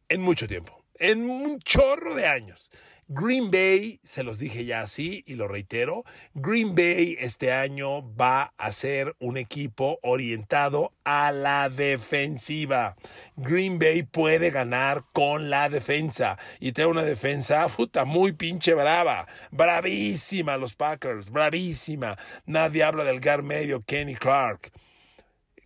en 0.08 0.20
mucho 0.20 0.46
tiempo, 0.46 0.84
en 0.98 1.30
un 1.30 1.58
chorro 1.60 2.14
de 2.14 2.26
años. 2.26 2.70
Green 3.10 3.50
Bay, 3.50 4.00
se 4.02 4.22
los 4.22 4.38
dije 4.38 4.66
ya 4.66 4.82
así 4.82 5.24
y 5.26 5.36
lo 5.36 5.48
reitero, 5.48 6.04
Green 6.34 6.74
Bay 6.74 7.16
este 7.18 7.54
año 7.54 8.14
va 8.14 8.52
a 8.58 8.70
ser 8.70 9.16
un 9.18 9.38
equipo 9.38 9.98
orientado 10.02 10.92
a 11.04 11.32
la 11.32 11.70
defensiva. 11.70 12.96
Green 13.34 13.78
Bay 13.78 14.02
puede 14.02 14.50
ganar 14.50 15.04
con 15.14 15.48
la 15.48 15.70
defensa 15.70 16.38
y 16.60 16.72
tiene 16.72 16.90
una 16.90 17.02
defensa 17.02 17.66
puta 17.68 18.04
muy 18.04 18.32
pinche 18.32 18.74
brava, 18.74 19.26
bravísima 19.52 20.58
los 20.58 20.74
Packers, 20.74 21.30
bravísima. 21.30 22.18
Nadie 22.44 22.82
habla 22.82 23.04
del 23.04 23.20
gar 23.20 23.42
medio 23.42 23.82
Kenny 23.86 24.16
Clark. 24.16 24.70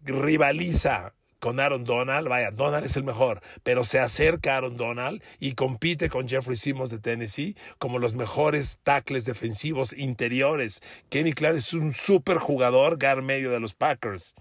Rivaliza 0.05 1.13
con 1.43 1.59
Aaron 1.59 1.83
Donald, 1.83 2.29
vaya, 2.29 2.53
Donald 2.53 2.87
es 2.87 2.97
el 2.97 3.03
mejor, 3.03 3.43
pero 3.65 3.83
se 3.83 3.99
acerca 3.99 4.57
Aaron 4.57 4.77
Donald 4.77 5.21
y 5.41 5.55
compite 5.55 6.09
con 6.09 6.29
Jeffrey 6.29 6.57
Simmons 6.57 6.91
de 6.91 7.01
Tennessee 7.01 7.57
como 7.79 7.99
los 7.99 8.15
mejores 8.15 8.79
tackles 8.85 9.25
defensivos 9.25 9.93
interiores. 9.93 10.81
Kenny 11.09 11.33
Clark 11.33 11.57
es 11.57 11.75
un 11.75 11.95
super 11.95 12.39
jugador, 12.39 12.97
gar 12.97 13.23
medio 13.23 13.51
de 13.51 13.59
los 13.59 13.75
Packers. 13.75 14.37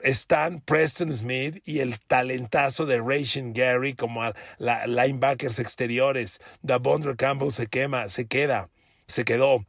Están 0.00 0.60
Preston 0.60 1.12
Smith 1.12 1.60
y 1.66 1.80
el 1.80 2.00
talentazo 2.00 2.86
de 2.86 3.02
Rachel 3.02 3.52
Gary 3.52 3.92
como 3.92 4.22
linebackers 4.58 5.58
exteriores. 5.58 6.40
Davondre 6.62 7.16
Campbell 7.16 7.52
se 7.52 7.66
quema, 7.66 8.08
se 8.08 8.26
queda, 8.26 8.70
se 9.06 9.26
quedó 9.26 9.66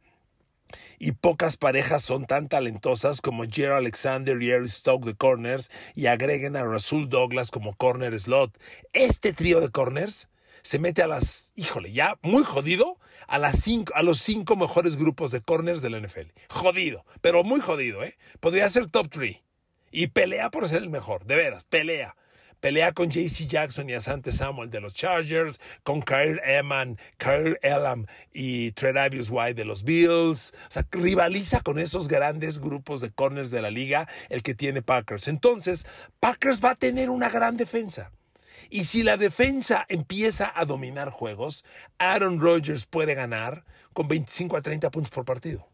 y 0.98 1.12
pocas 1.12 1.56
parejas 1.56 2.02
son 2.02 2.26
tan 2.26 2.48
talentosas 2.48 3.20
como 3.20 3.44
Jerry 3.44 3.74
Alexander 3.74 4.40
y 4.40 4.50
Eric 4.50 4.68
Stoke 4.68 5.06
de 5.06 5.14
corners 5.14 5.70
y 5.94 6.06
agreguen 6.06 6.56
a 6.56 6.64
Rasul 6.64 7.08
Douglas 7.08 7.50
como 7.50 7.74
corner 7.76 8.18
slot. 8.18 8.56
Este 8.92 9.32
trío 9.32 9.60
de 9.60 9.70
corners 9.70 10.28
se 10.62 10.78
mete 10.78 11.02
a 11.02 11.06
las, 11.06 11.52
híjole, 11.54 11.92
ya 11.92 12.18
muy 12.22 12.42
jodido, 12.42 12.98
a, 13.28 13.38
las 13.38 13.60
cinco, 13.60 13.92
a 13.94 14.02
los 14.02 14.18
cinco 14.18 14.56
mejores 14.56 14.96
grupos 14.96 15.30
de 15.30 15.40
corners 15.40 15.82
de 15.82 15.90
la 15.90 16.00
NFL. 16.00 16.32
Jodido, 16.48 17.04
pero 17.20 17.44
muy 17.44 17.60
jodido, 17.60 18.02
¿eh? 18.02 18.16
Podría 18.40 18.68
ser 18.68 18.88
top 18.88 19.08
three. 19.08 19.42
Y 19.92 20.08
pelea 20.08 20.50
por 20.50 20.68
ser 20.68 20.82
el 20.82 20.90
mejor, 20.90 21.24
de 21.24 21.36
veras, 21.36 21.64
pelea. 21.64 22.16
Pelea 22.66 22.90
con 22.90 23.10
JC 23.10 23.46
Jackson 23.46 23.88
y 23.88 23.94
Asante 23.94 24.32
Samuel 24.32 24.70
de 24.70 24.80
los 24.80 24.92
Chargers, 24.92 25.60
con 25.84 26.02
Kyle 26.02 26.40
Eman, 26.44 26.98
Kyle 27.16 27.56
Elam 27.62 28.06
y 28.32 28.72
Tredavious 28.72 29.28
White 29.30 29.54
de 29.54 29.64
los 29.64 29.84
Bills. 29.84 30.52
O 30.66 30.70
sea, 30.72 30.84
rivaliza 30.90 31.60
con 31.60 31.78
esos 31.78 32.08
grandes 32.08 32.58
grupos 32.58 33.00
de 33.00 33.12
corners 33.12 33.52
de 33.52 33.62
la 33.62 33.70
liga 33.70 34.08
el 34.30 34.42
que 34.42 34.56
tiene 34.56 34.82
Packers. 34.82 35.28
Entonces, 35.28 35.86
Packers 36.18 36.60
va 36.60 36.70
a 36.70 36.74
tener 36.74 37.08
una 37.08 37.28
gran 37.28 37.56
defensa. 37.56 38.10
Y 38.68 38.86
si 38.86 39.04
la 39.04 39.16
defensa 39.16 39.86
empieza 39.88 40.52
a 40.52 40.64
dominar 40.64 41.10
juegos, 41.10 41.64
Aaron 41.98 42.40
Rodgers 42.40 42.84
puede 42.84 43.14
ganar 43.14 43.64
con 43.92 44.08
25 44.08 44.56
a 44.56 44.62
30 44.62 44.90
puntos 44.90 45.12
por 45.12 45.24
partido. 45.24 45.68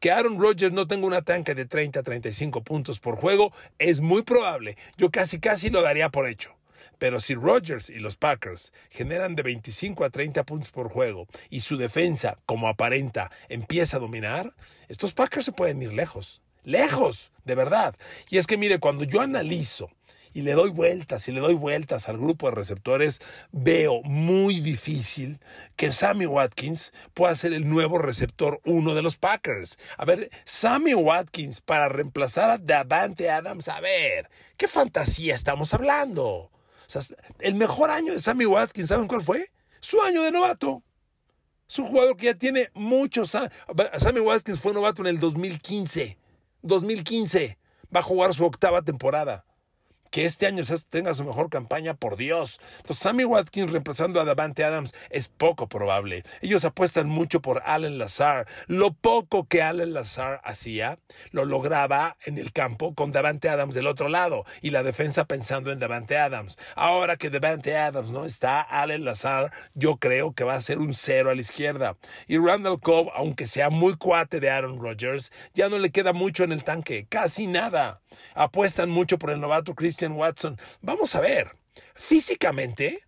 Que 0.00 0.10
Aaron 0.10 0.38
Rodgers 0.38 0.72
no 0.72 0.86
tenga 0.86 1.06
una 1.06 1.20
tanca 1.20 1.52
de 1.52 1.66
30 1.66 2.00
a 2.00 2.02
35 2.02 2.64
puntos 2.64 2.98
por 2.98 3.16
juego 3.16 3.52
es 3.78 4.00
muy 4.00 4.22
probable. 4.22 4.78
Yo 4.96 5.10
casi 5.10 5.38
casi 5.38 5.68
lo 5.68 5.82
daría 5.82 6.08
por 6.08 6.26
hecho. 6.26 6.56
Pero 6.98 7.20
si 7.20 7.34
Rodgers 7.34 7.90
y 7.90 7.98
los 7.98 8.16
Packers 8.16 8.72
generan 8.88 9.36
de 9.36 9.42
25 9.42 10.02
a 10.02 10.08
30 10.08 10.44
puntos 10.44 10.70
por 10.70 10.88
juego 10.88 11.28
y 11.50 11.60
su 11.60 11.76
defensa, 11.76 12.38
como 12.46 12.68
aparenta, 12.68 13.30
empieza 13.50 13.98
a 13.98 14.00
dominar, 14.00 14.54
estos 14.88 15.12
Packers 15.12 15.44
se 15.44 15.52
pueden 15.52 15.82
ir 15.82 15.92
lejos. 15.92 16.40
Lejos, 16.64 17.30
de 17.44 17.54
verdad. 17.54 17.94
Y 18.30 18.38
es 18.38 18.46
que 18.46 18.56
mire, 18.56 18.78
cuando 18.78 19.04
yo 19.04 19.20
analizo 19.20 19.90
y 20.32 20.42
le 20.42 20.52
doy 20.52 20.70
vueltas 20.70 21.28
y 21.28 21.32
le 21.32 21.40
doy 21.40 21.54
vueltas 21.54 22.08
al 22.08 22.18
grupo 22.18 22.48
de 22.48 22.54
receptores, 22.54 23.20
veo 23.52 24.02
muy 24.02 24.60
difícil 24.60 25.40
que 25.76 25.92
Sammy 25.92 26.26
Watkins 26.26 26.92
pueda 27.14 27.34
ser 27.34 27.52
el 27.52 27.68
nuevo 27.68 27.98
receptor 27.98 28.60
uno 28.64 28.94
de 28.94 29.02
los 29.02 29.16
Packers. 29.16 29.78
A 29.96 30.04
ver, 30.04 30.30
Sammy 30.44 30.94
Watkins 30.94 31.60
para 31.60 31.88
reemplazar 31.88 32.50
a 32.50 32.58
Davante 32.58 33.30
Adams, 33.30 33.68
a 33.68 33.80
ver, 33.80 34.28
¿qué 34.56 34.68
fantasía 34.68 35.34
estamos 35.34 35.74
hablando? 35.74 36.50
El 37.38 37.54
mejor 37.54 37.90
año 37.90 38.12
de 38.12 38.20
Sammy 38.20 38.46
Watkins, 38.46 38.88
¿saben 38.88 39.06
cuál 39.06 39.22
fue? 39.22 39.50
Su 39.80 40.00
año 40.02 40.22
de 40.22 40.32
novato. 40.32 40.82
Es 41.68 41.78
un 41.78 41.86
jugador 41.86 42.16
que 42.16 42.26
ya 42.26 42.34
tiene 42.34 42.70
muchos 42.74 43.34
años. 43.36 43.52
Sammy 43.98 44.18
Watkins 44.20 44.58
fue 44.58 44.74
novato 44.74 45.02
en 45.02 45.06
el 45.06 45.20
2015. 45.20 46.18
2015. 46.62 47.58
Va 47.94 48.00
a 48.00 48.02
jugar 48.02 48.34
su 48.34 48.44
octava 48.44 48.82
temporada 48.82 49.44
que 50.10 50.24
este 50.24 50.46
año 50.46 50.64
tenga 50.88 51.14
su 51.14 51.24
mejor 51.24 51.48
campaña, 51.48 51.94
por 51.94 52.16
Dios. 52.16 52.60
Entonces, 52.78 52.98
Sammy 52.98 53.24
Watkins 53.24 53.70
reemplazando 53.70 54.20
a 54.20 54.24
Davante 54.24 54.64
Adams 54.64 54.94
es 55.10 55.28
poco 55.28 55.68
probable. 55.68 56.24
Ellos 56.40 56.64
apuestan 56.64 57.08
mucho 57.08 57.40
por 57.40 57.62
Allen 57.64 57.98
Lazar. 57.98 58.46
Lo 58.66 58.92
poco 58.92 59.46
que 59.46 59.62
Allen 59.62 59.94
Lazar 59.94 60.40
hacía, 60.44 60.98
lo 61.30 61.44
lograba 61.44 62.16
en 62.24 62.38
el 62.38 62.52
campo 62.52 62.94
con 62.94 63.12
Davante 63.12 63.48
Adams 63.48 63.74
del 63.74 63.86
otro 63.86 64.08
lado 64.08 64.44
y 64.62 64.70
la 64.70 64.82
defensa 64.82 65.24
pensando 65.26 65.70
en 65.70 65.78
Davante 65.78 66.18
Adams. 66.18 66.58
Ahora 66.74 67.16
que 67.16 67.30
Davante 67.30 67.76
Adams 67.76 68.10
no 68.10 68.24
está, 68.24 68.60
Allen 68.60 69.04
Lazar, 69.04 69.52
yo 69.74 69.96
creo 69.96 70.32
que 70.32 70.44
va 70.44 70.54
a 70.54 70.60
ser 70.60 70.78
un 70.78 70.92
cero 70.92 71.30
a 71.30 71.34
la 71.34 71.40
izquierda. 71.40 71.96
Y 72.26 72.38
Randall 72.38 72.80
Cobb, 72.80 73.10
aunque 73.14 73.46
sea 73.46 73.70
muy 73.70 73.96
cuate 73.96 74.40
de 74.40 74.50
Aaron 74.50 74.80
Rodgers, 74.80 75.32
ya 75.54 75.68
no 75.68 75.78
le 75.78 75.90
queda 75.90 76.12
mucho 76.12 76.44
en 76.44 76.52
el 76.52 76.64
tanque, 76.64 77.06
casi 77.08 77.46
nada. 77.46 78.00
Apuestan 78.34 78.90
mucho 78.90 79.18
por 79.18 79.30
el 79.30 79.40
novato 79.40 79.74
Chris 79.74 79.99
Christian 80.00 80.18
Watson. 80.18 80.58
Vamos 80.80 81.14
a 81.14 81.20
ver, 81.20 81.56
físicamente, 81.94 83.02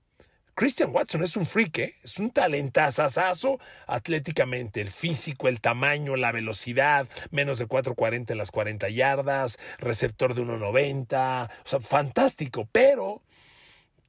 Christian 0.54 0.94
Watson 0.94 1.22
es 1.22 1.38
un 1.38 1.46
freak, 1.46 1.78
¿eh? 1.78 1.94
es 2.04 2.18
un 2.18 2.30
talentazazazo 2.30 3.58
atléticamente, 3.86 4.82
el 4.82 4.90
físico, 4.90 5.48
el 5.48 5.62
tamaño, 5.62 6.16
la 6.16 6.32
velocidad, 6.32 7.08
menos 7.30 7.58
de 7.58 7.66
4.40 7.66 8.32
en 8.32 8.36
las 8.36 8.50
40 8.50 8.90
yardas, 8.90 9.58
receptor 9.78 10.34
de 10.34 10.42
1.90, 10.42 11.48
o 11.64 11.68
sea, 11.68 11.80
fantástico, 11.80 12.68
pero 12.70 13.22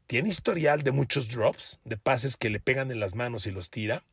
tiene 0.06 0.28
historial 0.28 0.84
de 0.84 0.92
muchos 0.92 1.30
drops, 1.30 1.80
de 1.86 1.96
pases 1.96 2.36
que 2.36 2.50
le 2.50 2.60
pegan 2.60 2.92
en 2.92 3.00
las 3.00 3.16
manos 3.16 3.48
y 3.48 3.52
los 3.52 3.70
tira, 3.70 4.04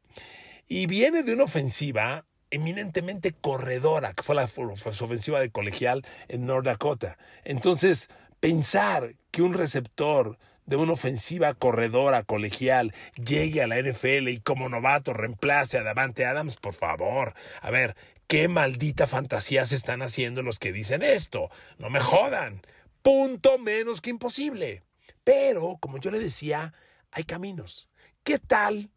y 0.68 0.86
viene 0.86 1.24
de 1.24 1.32
una 1.34 1.42
ofensiva 1.42 2.24
eminentemente 2.52 3.32
corredora, 3.32 4.12
que 4.12 4.22
fue 4.22 4.36
la 4.36 4.46
su 4.46 4.62
ofensiva 4.62 5.40
de 5.40 5.50
colegial 5.50 6.06
en 6.28 6.46
North 6.46 6.66
Dakota. 6.66 7.18
Entonces, 7.44 8.08
Pensar 8.40 9.16
que 9.30 9.42
un 9.42 9.52
receptor 9.52 10.38
de 10.64 10.76
una 10.76 10.94
ofensiva 10.94 11.52
corredora 11.52 12.22
colegial 12.22 12.94
llegue 13.22 13.62
a 13.62 13.66
la 13.66 13.78
NFL 13.78 14.28
y 14.28 14.40
como 14.40 14.70
novato 14.70 15.12
reemplace 15.12 15.76
a 15.76 15.82
Davante 15.82 16.24
Adams, 16.24 16.56
por 16.56 16.72
favor. 16.72 17.34
A 17.60 17.70
ver, 17.70 17.96
qué 18.28 18.48
maldita 18.48 19.06
fantasía 19.06 19.66
se 19.66 19.76
están 19.76 20.00
haciendo 20.00 20.42
los 20.42 20.58
que 20.58 20.72
dicen 20.72 21.02
esto. 21.02 21.50
No 21.78 21.90
me 21.90 22.00
jodan. 22.00 22.62
Punto 23.02 23.58
menos 23.58 24.00
que 24.00 24.08
imposible. 24.08 24.84
Pero, 25.22 25.76
como 25.78 25.98
yo 25.98 26.10
le 26.10 26.18
decía, 26.18 26.72
hay 27.12 27.24
caminos. 27.24 27.90
¿Qué 28.22 28.38
tal 28.38 28.90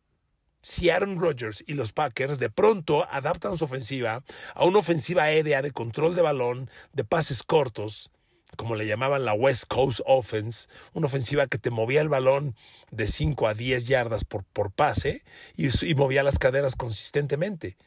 si 0.62 0.90
Aaron 0.90 1.20
Rodgers 1.20 1.66
y 1.68 1.74
los 1.74 1.92
Packers 1.92 2.40
de 2.40 2.50
pronto 2.50 3.06
adaptan 3.12 3.58
su 3.58 3.66
ofensiva 3.66 4.24
a 4.56 4.64
una 4.64 4.80
ofensiva 4.80 5.24
aérea 5.24 5.62
de 5.62 5.72
control 5.72 6.16
de 6.16 6.22
balón, 6.22 6.70
de 6.94 7.04
pases 7.04 7.44
cortos, 7.44 8.10
como 8.56 8.76
le 8.76 8.88
llamaban 8.88 9.26
la 9.26 9.34
West 9.34 9.66
Coast 9.68 10.02
Offense, 10.06 10.68
una 10.94 11.08
ofensiva 11.08 11.48
que 11.48 11.58
te 11.58 11.70
movía 11.70 12.02
el 12.02 12.10
balón 12.10 12.56
de 12.92 13.08
5 13.08 13.48
a 13.48 13.54
10 13.54 13.88
yardas 13.88 14.24
por, 14.24 14.44
por 14.44 14.72
pase 14.72 15.24
y, 15.56 15.68
y 15.86 15.96
movía 15.96 16.24
las 16.24 16.40
caderas 16.40 16.76
consistentemente 16.76 17.78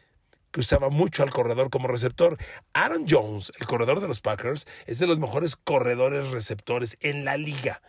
que 0.50 0.61
usaba 0.61 0.88
mucho 0.88 1.23
al 1.23 1.30
corredor 1.30 1.68
como 1.68 1.87
receptor. 1.87 2.38
Aaron 2.73 3.04
Jones, 3.06 3.52
el 3.61 3.66
corredor 3.66 4.00
de 4.00 4.08
los 4.08 4.23
Packers, 4.23 4.66
es 4.87 4.99
de 4.99 5.06
los 5.06 5.18
mejores 5.18 5.54
corredores 5.54 6.30
receptores 6.30 6.96
en 7.02 7.26
la 7.26 7.37
liga. 7.37 7.82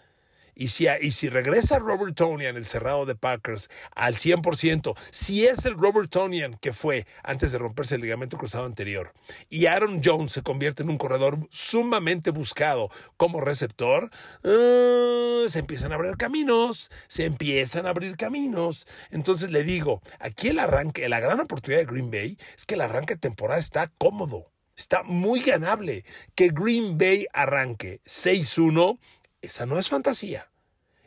Y 0.59 0.69
si, 0.69 0.87
y 1.01 1.11
si 1.11 1.29
regresa 1.29 1.77
Robert 1.77 2.15
Tonian, 2.15 2.57
el 2.57 2.65
cerrado 2.65 3.05
de 3.05 3.13
Packers, 3.13 3.69
al 3.95 4.15
100%, 4.15 4.97
si 5.11 5.45
es 5.45 5.65
el 5.65 5.75
Robert 5.75 6.09
Tonian 6.09 6.55
que 6.55 6.73
fue 6.73 7.05
antes 7.23 7.51
de 7.51 7.59
romperse 7.59 7.93
el 7.93 8.01
ligamento 8.01 8.39
cruzado 8.39 8.65
anterior, 8.65 9.13
y 9.49 9.67
Aaron 9.67 10.01
Jones 10.03 10.31
se 10.31 10.41
convierte 10.41 10.81
en 10.81 10.89
un 10.89 10.97
corredor 10.97 11.37
sumamente 11.51 12.31
buscado 12.31 12.89
como 13.17 13.39
receptor, 13.39 14.09
uh, 14.43 15.47
se 15.47 15.59
empiezan 15.59 15.91
a 15.91 15.95
abrir 15.95 16.17
caminos, 16.17 16.89
se 17.07 17.25
empiezan 17.25 17.85
a 17.85 17.89
abrir 17.89 18.17
caminos. 18.17 18.87
Entonces 19.11 19.51
le 19.51 19.63
digo, 19.63 20.01
aquí 20.19 20.47
el 20.47 20.57
arranque, 20.57 21.07
la 21.07 21.19
gran 21.19 21.39
oportunidad 21.39 21.81
de 21.81 21.85
Green 21.85 22.09
Bay 22.09 22.39
es 22.57 22.65
que 22.65 22.73
el 22.73 22.81
arranque 22.81 23.13
de 23.13 23.19
temporada 23.19 23.59
está 23.59 23.91
cómodo. 23.99 24.51
Está 24.77 25.01
muy 25.01 25.41
ganable. 25.41 26.05
Que 26.35 26.49
Green 26.49 26.99
Bay 26.99 27.25
arranque 27.33 27.99
6-1 28.05 28.99
esa 29.41 29.65
no 29.65 29.79
es 29.79 29.89
fantasía. 29.89 30.50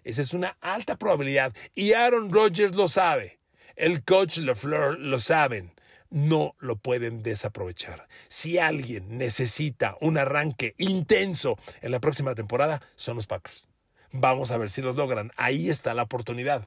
Esa 0.05 0.23
es 0.23 0.33
una 0.33 0.57
alta 0.61 0.97
probabilidad. 0.97 1.55
Y 1.75 1.93
Aaron 1.93 2.33
Rodgers 2.33 2.75
lo 2.75 2.89
sabe. 2.89 3.39
El 3.77 4.05
coach 4.05 4.39
LeFleur 4.39 4.99
lo 4.99 5.21
saben. 5.21 5.73
No 6.11 6.57
lo 6.59 6.77
pueden 6.77 7.23
desaprovechar. 7.23 8.09
Si 8.29 8.59
alguien 8.59 9.17
necesita 9.17 9.97
un 10.01 10.19
arranque 10.19 10.75
intenso 10.79 11.59
en 11.81 11.93
la 11.93 12.01
próxima 12.01 12.35
temporada, 12.35 12.83
son 12.97 13.17
los 13.17 13.27
Packers. 13.27 13.69
Vamos 14.11 14.51
a 14.51 14.59
ver 14.59 14.71
si 14.71 14.83
los 14.83 14.97
logran. 14.97 15.31
Ahí 15.37 15.71
está 15.71 15.95
la 15.95 16.03
oportunidad. 16.03 16.67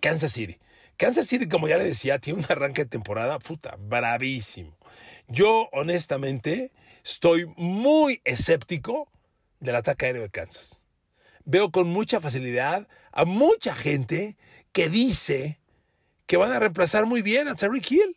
Kansas 0.00 0.32
City. 0.32 0.58
Kansas 0.96 1.26
City, 1.26 1.48
como 1.48 1.68
ya 1.68 1.76
le 1.76 1.84
decía, 1.84 2.18
tiene 2.18 2.38
un 2.38 2.46
arranque 2.48 2.84
de 2.84 2.90
temporada, 2.90 3.38
puta, 3.38 3.76
bravísimo. 3.78 4.76
Yo, 5.28 5.68
honestamente, 5.72 6.72
estoy 7.04 7.46
muy 7.56 8.20
escéptico 8.24 9.08
del 9.64 9.76
ataque 9.76 10.06
aéreo 10.06 10.22
de 10.22 10.30
Kansas. 10.30 10.86
Veo 11.44 11.70
con 11.70 11.88
mucha 11.88 12.20
facilidad 12.20 12.86
a 13.12 13.24
mucha 13.24 13.74
gente 13.74 14.36
que 14.72 14.88
dice 14.88 15.60
que 16.26 16.36
van 16.36 16.52
a 16.52 16.58
reemplazar 16.58 17.06
muy 17.06 17.22
bien 17.22 17.48
a 17.48 17.54
Terry 17.54 17.82
Hill 17.86 18.16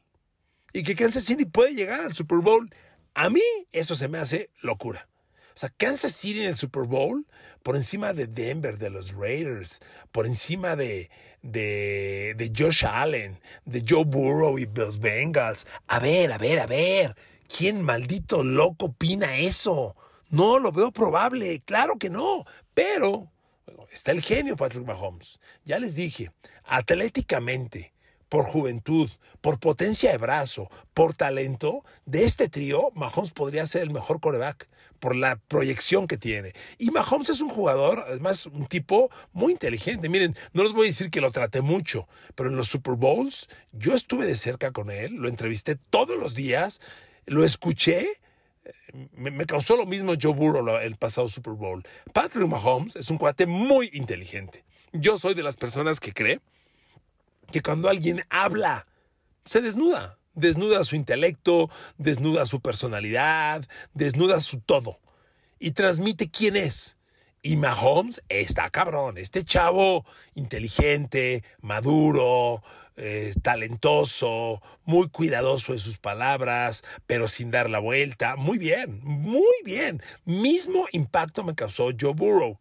y 0.74 0.84
que 0.84 0.96
Kansas 0.96 1.24
City 1.24 1.46
puede 1.46 1.74
llegar 1.74 2.02
al 2.02 2.14
Super 2.14 2.40
Bowl. 2.40 2.70
A 3.14 3.30
mí 3.30 3.42
eso 3.72 3.96
se 3.96 4.08
me 4.08 4.18
hace 4.18 4.50
locura. 4.62 5.08
O 5.56 5.60
sea, 5.60 5.70
Kansas 5.76 6.12
City 6.12 6.42
en 6.42 6.50
el 6.50 6.58
Super 6.58 6.84
Bowl, 6.84 7.26
por 7.64 7.76
encima 7.76 8.14
de 8.14 8.28
Denver, 8.28 8.78
de 8.78 8.92
los 8.92 9.14
Raiders, 9.14 9.80
por 10.12 10.28
encima 10.28 10.76
de, 10.76 11.10
de, 11.42 12.36
de 12.38 12.54
Josh 12.56 12.86
Allen, 12.86 13.40
de 13.66 13.84
Joe 13.88 14.06
Burrow 14.06 14.60
y 14.60 14.68
los 14.68 15.00
Bengals. 15.00 15.66
A 15.88 16.00
ver, 16.00 16.32
a 16.32 16.38
ver, 16.38 16.60
a 16.60 16.68
ver. 16.68 17.16
¿Quién 17.48 17.82
maldito 17.82 18.44
loco 18.44 18.88
opina 18.88 19.38
eso? 19.38 19.96
No 20.30 20.60
lo 20.60 20.72
veo 20.72 20.92
probable, 20.92 21.62
claro 21.66 21.98
que 21.98 22.10
no, 22.10 22.46
pero 22.74 23.32
está 23.92 24.12
el 24.12 24.22
genio 24.22 24.56
Patrick 24.56 24.86
Mahomes. 24.86 25.40
Ya 25.64 25.80
les 25.80 25.96
dije, 25.96 26.32
atléticamente, 26.66 27.94
por 28.30 28.44
juventud, 28.44 29.10
por 29.42 29.60
potencia 29.60 30.12
de 30.12 30.18
brazo, 30.18 30.70
por 30.94 31.14
talento, 31.14 31.84
de 32.06 32.26
este 32.26 32.50
trío, 32.50 32.92
Mahomes 32.94 33.32
podría 33.32 33.66
ser 33.66 33.84
el 33.84 33.92
mejor 33.92 34.20
coreback 34.20 34.68
por 35.00 35.16
la 35.16 35.38
proyección 35.48 36.08
que 36.08 36.18
tiene. 36.18 36.54
Y 36.78 36.92
Mahomes 36.92 37.30
es 37.30 37.42
un 37.42 37.50
jugador, 37.50 38.04
además, 38.08 38.48
un 38.48 38.66
tipo 38.66 39.10
muy 39.32 39.54
inteligente. 39.54 40.10
Miren, 40.10 40.36
no 40.54 40.64
les 40.64 40.74
voy 40.74 40.88
a 40.88 40.90
decir 40.90 41.10
que 41.10 41.22
lo 41.22 41.32
traté 41.32 41.62
mucho, 41.62 42.08
pero 42.36 42.50
en 42.50 42.58
los 42.58 42.68
Super 42.68 42.96
Bowls 42.96 43.48
yo 43.72 43.94
estuve 43.94 44.26
de 44.26 44.36
cerca 44.36 44.72
con 44.72 44.90
él, 44.92 45.16
lo 45.16 45.30
entrevisté 45.30 45.76
todos 45.90 46.18
los 46.18 46.36
días, 46.36 46.82
lo 47.26 47.44
escuché 47.44 48.20
me, 49.14 49.46
causó 49.46 49.76
lo 49.76 49.86
mismo 49.86 50.14
Joe 50.20 50.34
Burrow 50.34 50.78
el 50.78 50.96
pasado 50.96 51.28
Super 51.28 51.54
Bowl. 51.54 51.84
Patrick 52.14 52.48
Mahomes 52.48 52.96
es 52.96 53.10
un 53.10 53.18
cuate 53.18 53.46
muy 53.46 53.90
inteligente. 53.94 54.66
Yo 54.94 55.18
soy 55.18 55.34
de 55.34 55.44
las 55.44 55.58
personas 55.58 56.00
que 56.00 56.14
cree 56.14 56.40
que 57.52 57.62
cuando 57.62 57.90
alguien 57.90 58.24
habla, 58.30 58.86
se 59.46 59.62
desnuda. 59.62 60.18
Desnuda 60.34 60.84
su 60.84 60.96
intelecto, 60.96 61.70
desnuda 61.98 62.46
su 62.46 62.62
personalidad, 62.62 63.68
desnuda 63.94 64.40
su 64.40 64.60
todo. 64.60 65.00
Y 65.60 65.72
transmite 65.72 66.30
quién 66.30 66.56
es. 66.56 66.98
Y 67.42 67.58
Mahomes 67.58 68.22
está 68.30 68.70
cabrón. 68.70 69.18
Este 69.18 69.44
chavo 69.44 70.06
inteligente, 70.36 71.44
maduro, 71.62 72.62
eh, 72.98 73.34
talentoso, 73.44 74.62
muy 74.84 75.10
cuidadoso 75.10 75.74
de 75.74 75.80
sus 75.80 76.00
palabras, 76.00 76.84
pero 77.06 77.28
sin 77.28 77.52
dar 77.52 77.70
la 77.70 77.80
vuelta. 77.80 78.36
Muy 78.36 78.58
bien, 78.58 79.00
muy 79.04 79.56
bien. 79.64 80.02
Mismo 80.26 80.88
impacto 80.92 81.44
me 81.44 81.56
causó 81.56 81.90
Joe 82.00 82.14
Burrow, 82.14 82.60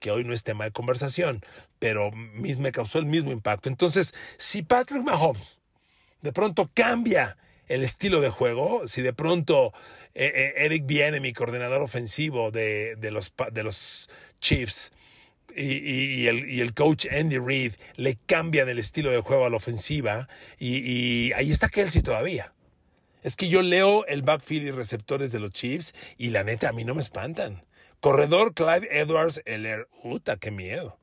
que 0.00 0.10
hoy 0.10 0.24
no 0.24 0.32
es 0.32 0.42
tema 0.42 0.64
de 0.64 0.72
conversación, 0.72 1.44
pero 1.78 2.10
me 2.12 2.72
causó 2.72 2.98
el 2.98 3.06
mismo 3.06 3.30
impacto. 3.30 3.68
Entonces, 3.68 4.14
si 4.36 4.62
Patrick 4.62 5.02
Mahomes 5.02 5.58
de 6.20 6.32
pronto 6.32 6.68
cambia 6.74 7.36
el 7.68 7.82
estilo 7.82 8.20
de 8.20 8.30
juego, 8.30 8.88
si 8.88 9.02
de 9.02 9.12
pronto 9.12 9.72
eh, 10.14 10.32
eh, 10.34 10.64
Eric 10.64 10.84
Viene, 10.86 11.20
mi 11.20 11.32
coordinador 11.32 11.82
ofensivo 11.82 12.50
de, 12.50 12.96
de, 12.96 13.10
los, 13.10 13.32
de 13.52 13.62
los 13.62 14.10
Chiefs, 14.40 14.92
y, 15.54 16.26
el, 16.26 16.74
coach 16.74 17.06
Andy 17.10 17.38
Reid 17.38 17.74
le 17.96 18.16
cambia 18.26 18.64
del 18.64 18.78
estilo 18.78 19.10
de 19.10 19.20
juego 19.20 19.46
a 19.46 19.50
la 19.50 19.56
ofensiva 19.56 20.28
y, 20.58 21.32
ahí 21.32 21.50
está 21.50 21.68
Kelsey 21.68 22.02
todavía. 22.02 22.52
Es 23.22 23.36
que 23.36 23.48
yo 23.48 23.62
leo 23.62 24.06
el 24.06 24.22
backfield 24.22 24.66
y 24.66 24.70
receptores 24.70 25.32
de 25.32 25.40
los 25.40 25.50
Chiefs 25.50 25.94
y 26.16 26.30
la 26.30 26.44
neta 26.44 26.68
a 26.68 26.72
mí 26.72 26.84
no 26.84 26.94
me 26.94 27.00
espantan. 27.00 27.64
Corredor 28.00 28.54
Clyde 28.54 28.88
Edwards 28.90 29.42
Eller, 29.46 29.88
puta, 30.02 30.36
qué 30.36 30.50
miedo. 30.50 30.98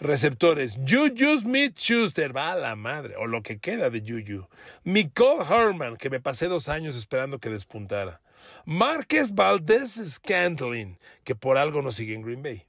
Receptores, 0.00 0.78
Juju 0.86 1.38
Smith 1.40 1.76
Schuster, 1.76 2.34
va 2.34 2.52
a 2.52 2.56
la 2.56 2.76
madre, 2.76 3.16
o 3.16 3.26
lo 3.26 3.42
que 3.42 3.58
queda 3.58 3.90
de 3.90 4.00
Juju. 4.00 4.46
Nicole 4.84 5.44
Herman, 5.44 5.96
que 5.96 6.08
me 6.08 6.20
pasé 6.20 6.46
dos 6.46 6.68
años 6.68 6.96
esperando 6.96 7.40
que 7.40 7.50
despuntara. 7.50 8.20
Márquez 8.64 9.34
Valdez 9.34 9.94
Scantling, 9.94 10.98
que 11.24 11.34
por 11.34 11.58
algo 11.58 11.82
no 11.82 11.90
sigue 11.90 12.14
en 12.14 12.22
Green 12.22 12.42
Bay. 12.42 12.68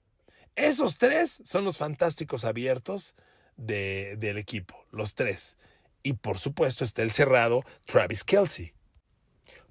Esos 0.59 0.97
tres 0.97 1.41
son 1.45 1.63
los 1.63 1.77
fantásticos 1.77 2.43
abiertos 2.43 3.15
del 3.55 4.37
equipo, 4.37 4.75
los 4.91 5.15
tres. 5.15 5.57
Y 6.03 6.13
por 6.13 6.37
supuesto 6.37 6.83
está 6.83 7.01
el 7.01 7.13
cerrado 7.13 7.63
Travis 7.85 8.25
Kelsey. 8.25 8.73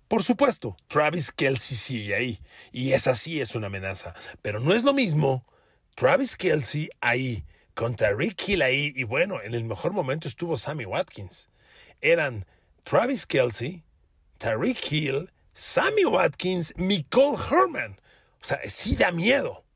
Por 0.08 0.22
supuesto, 0.22 0.78
Travis 0.86 1.30
Kelsey 1.30 1.76
sigue 1.76 2.14
ahí. 2.14 2.40
Y 2.72 2.92
esa 2.92 3.16
sí 3.16 3.38
es 3.38 3.54
una 3.54 3.66
amenaza. 3.66 4.14
Pero 4.40 4.60
no 4.60 4.72
es 4.72 4.82
lo 4.82 4.94
mismo 4.94 5.44
Travis 5.94 6.36
Kelsey 6.36 6.88
ahí, 7.02 7.44
con 7.74 7.94
Tariq 7.94 8.48
Hill 8.48 8.62
ahí. 8.62 8.94
Y 8.96 9.04
bueno, 9.04 9.42
en 9.42 9.54
el 9.54 9.64
mejor 9.64 9.92
momento 9.92 10.26
estuvo 10.26 10.56
Sammy 10.56 10.86
Watkins. 10.86 11.50
Eran 12.00 12.46
Travis 12.84 13.26
Kelsey, 13.26 13.84
Tariq 14.38 14.90
Hill, 14.90 15.30
Sammy 15.52 16.06
Watkins, 16.06 16.72
Nicole 16.78 17.36
Herman. 17.36 18.00
O 18.40 18.44
sea, 18.44 18.58
sí 18.64 18.96
da 18.96 19.12
miedo 19.12 19.67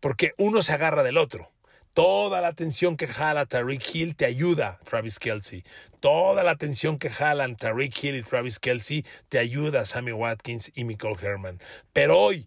porque 0.00 0.32
uno 0.38 0.62
se 0.62 0.72
agarra 0.72 1.02
del 1.02 1.18
otro. 1.18 1.50
Toda 1.94 2.40
la 2.40 2.48
atención 2.48 2.96
que 2.96 3.08
jala 3.08 3.46
Tariq 3.46 3.82
Hill 3.92 4.14
te 4.14 4.24
ayuda, 4.24 4.78
Travis 4.84 5.18
Kelsey. 5.18 5.64
Toda 6.00 6.44
la 6.44 6.52
atención 6.52 6.98
que 6.98 7.10
jalan 7.10 7.56
Tariq 7.56 8.04
Hill 8.04 8.16
y 8.16 8.22
Travis 8.22 8.60
Kelsey 8.60 9.04
te 9.28 9.38
ayuda 9.38 9.84
Sammy 9.84 10.12
Watkins 10.12 10.70
y 10.74 10.84
Nicole 10.84 11.16
Herman. 11.20 11.60
Pero 11.92 12.18
hoy, 12.18 12.44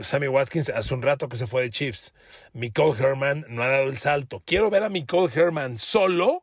Sammy 0.00 0.26
Watkins 0.26 0.68
hace 0.70 0.92
un 0.94 1.02
rato 1.02 1.28
que 1.28 1.36
se 1.36 1.46
fue 1.46 1.62
de 1.62 1.70
Chiefs. 1.70 2.12
Nicole 2.52 2.98
Herman 2.98 3.46
no 3.48 3.62
ha 3.62 3.68
dado 3.68 3.88
el 3.88 3.98
salto. 3.98 4.42
Quiero 4.44 4.68
ver 4.68 4.82
a 4.82 4.88
Nicole 4.88 5.32
Herman 5.32 5.78
solo 5.78 6.42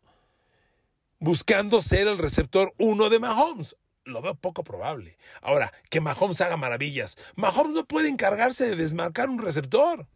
buscando 1.20 1.82
ser 1.82 2.08
el 2.08 2.20
receptor 2.20 2.74
uno 2.78 3.10
de 3.10 3.20
Mahomes 3.20 3.76
lo 4.08 4.22
veo 4.22 4.36
poco 4.36 4.64
probable. 4.64 5.18
Ahora, 5.42 5.72
que 5.90 6.02
Mahomes 6.02 6.42
haga 6.42 6.58
maravillas. 6.58 7.18
Mahomes 7.36 7.74
no 7.74 7.86
puede 7.86 8.10
encargarse 8.10 8.68
de 8.68 8.76
desmarcar 8.76 9.30
un 9.30 9.40
receptor. 9.40 10.08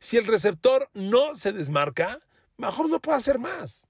Si 0.00 0.16
el 0.16 0.26
receptor 0.26 0.90
no 0.94 1.34
se 1.34 1.52
desmarca, 1.52 2.20
Mahomes 2.56 2.90
no 2.90 3.00
puede 3.00 3.18
hacer 3.18 3.38
más. 3.38 3.88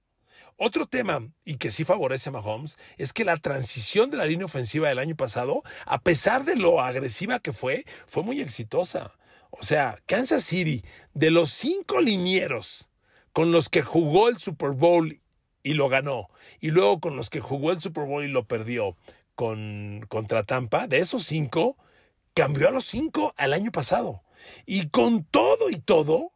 Otro 0.57 0.87
tema, 0.87 1.21
y 1.45 1.57
que 1.57 1.71
sí 1.71 1.85
favorece 1.85 2.31
a 2.31 2.33
Mahomes, 2.33 2.79
es 2.97 3.13
que 3.13 3.25
la 3.25 3.37
transición 3.37 4.11
de 4.11 4.17
la 4.17 4.27
línea 4.27 4.47
ofensiva 4.47 4.89
del 4.89 4.99
año 4.99 5.15
pasado, 5.15 5.63
a 5.87 6.01
pesar 6.01 6.45
de 6.45 6.57
lo 6.57 6.81
agresiva 6.81 7.39
que 7.39 7.53
fue, 7.53 7.85
fue 8.09 8.25
muy 8.25 8.41
exitosa. 8.41 9.13
O 9.51 9.63
sea, 9.63 9.99
Kansas 10.07 10.43
City, 10.43 10.85
de 11.15 11.31
los 11.31 11.51
cinco 11.51 12.01
linieros 12.01 12.89
con 13.33 13.53
los 13.53 13.69
que 13.69 13.83
jugó 13.83 14.29
el 14.29 14.39
Super 14.39 14.71
Bowl 14.71 15.21
y 15.63 15.75
lo 15.75 15.89
ganó, 15.89 16.29
y 16.61 16.71
luego 16.71 16.99
con 16.99 17.15
los 17.15 17.31
que 17.31 17.41
jugó 17.41 17.71
el 17.71 17.81
Super 17.81 18.05
Bowl 18.05 18.25
y 18.25 18.29
lo 18.29 18.47
perdió, 18.47 18.97
con, 19.39 20.05
contra 20.09 20.43
Tampa, 20.43 20.89
de 20.89 20.99
esos 20.99 21.23
cinco, 21.23 21.77
cambió 22.35 22.67
a 22.67 22.73
los 22.73 22.87
cinco 22.87 23.35
al 23.37 23.53
año 23.53 23.71
pasado. 23.71 24.25
Y 24.67 24.89
con 24.89 25.23
todo 25.23 25.71
y 25.71 25.77
todo, 25.77 26.33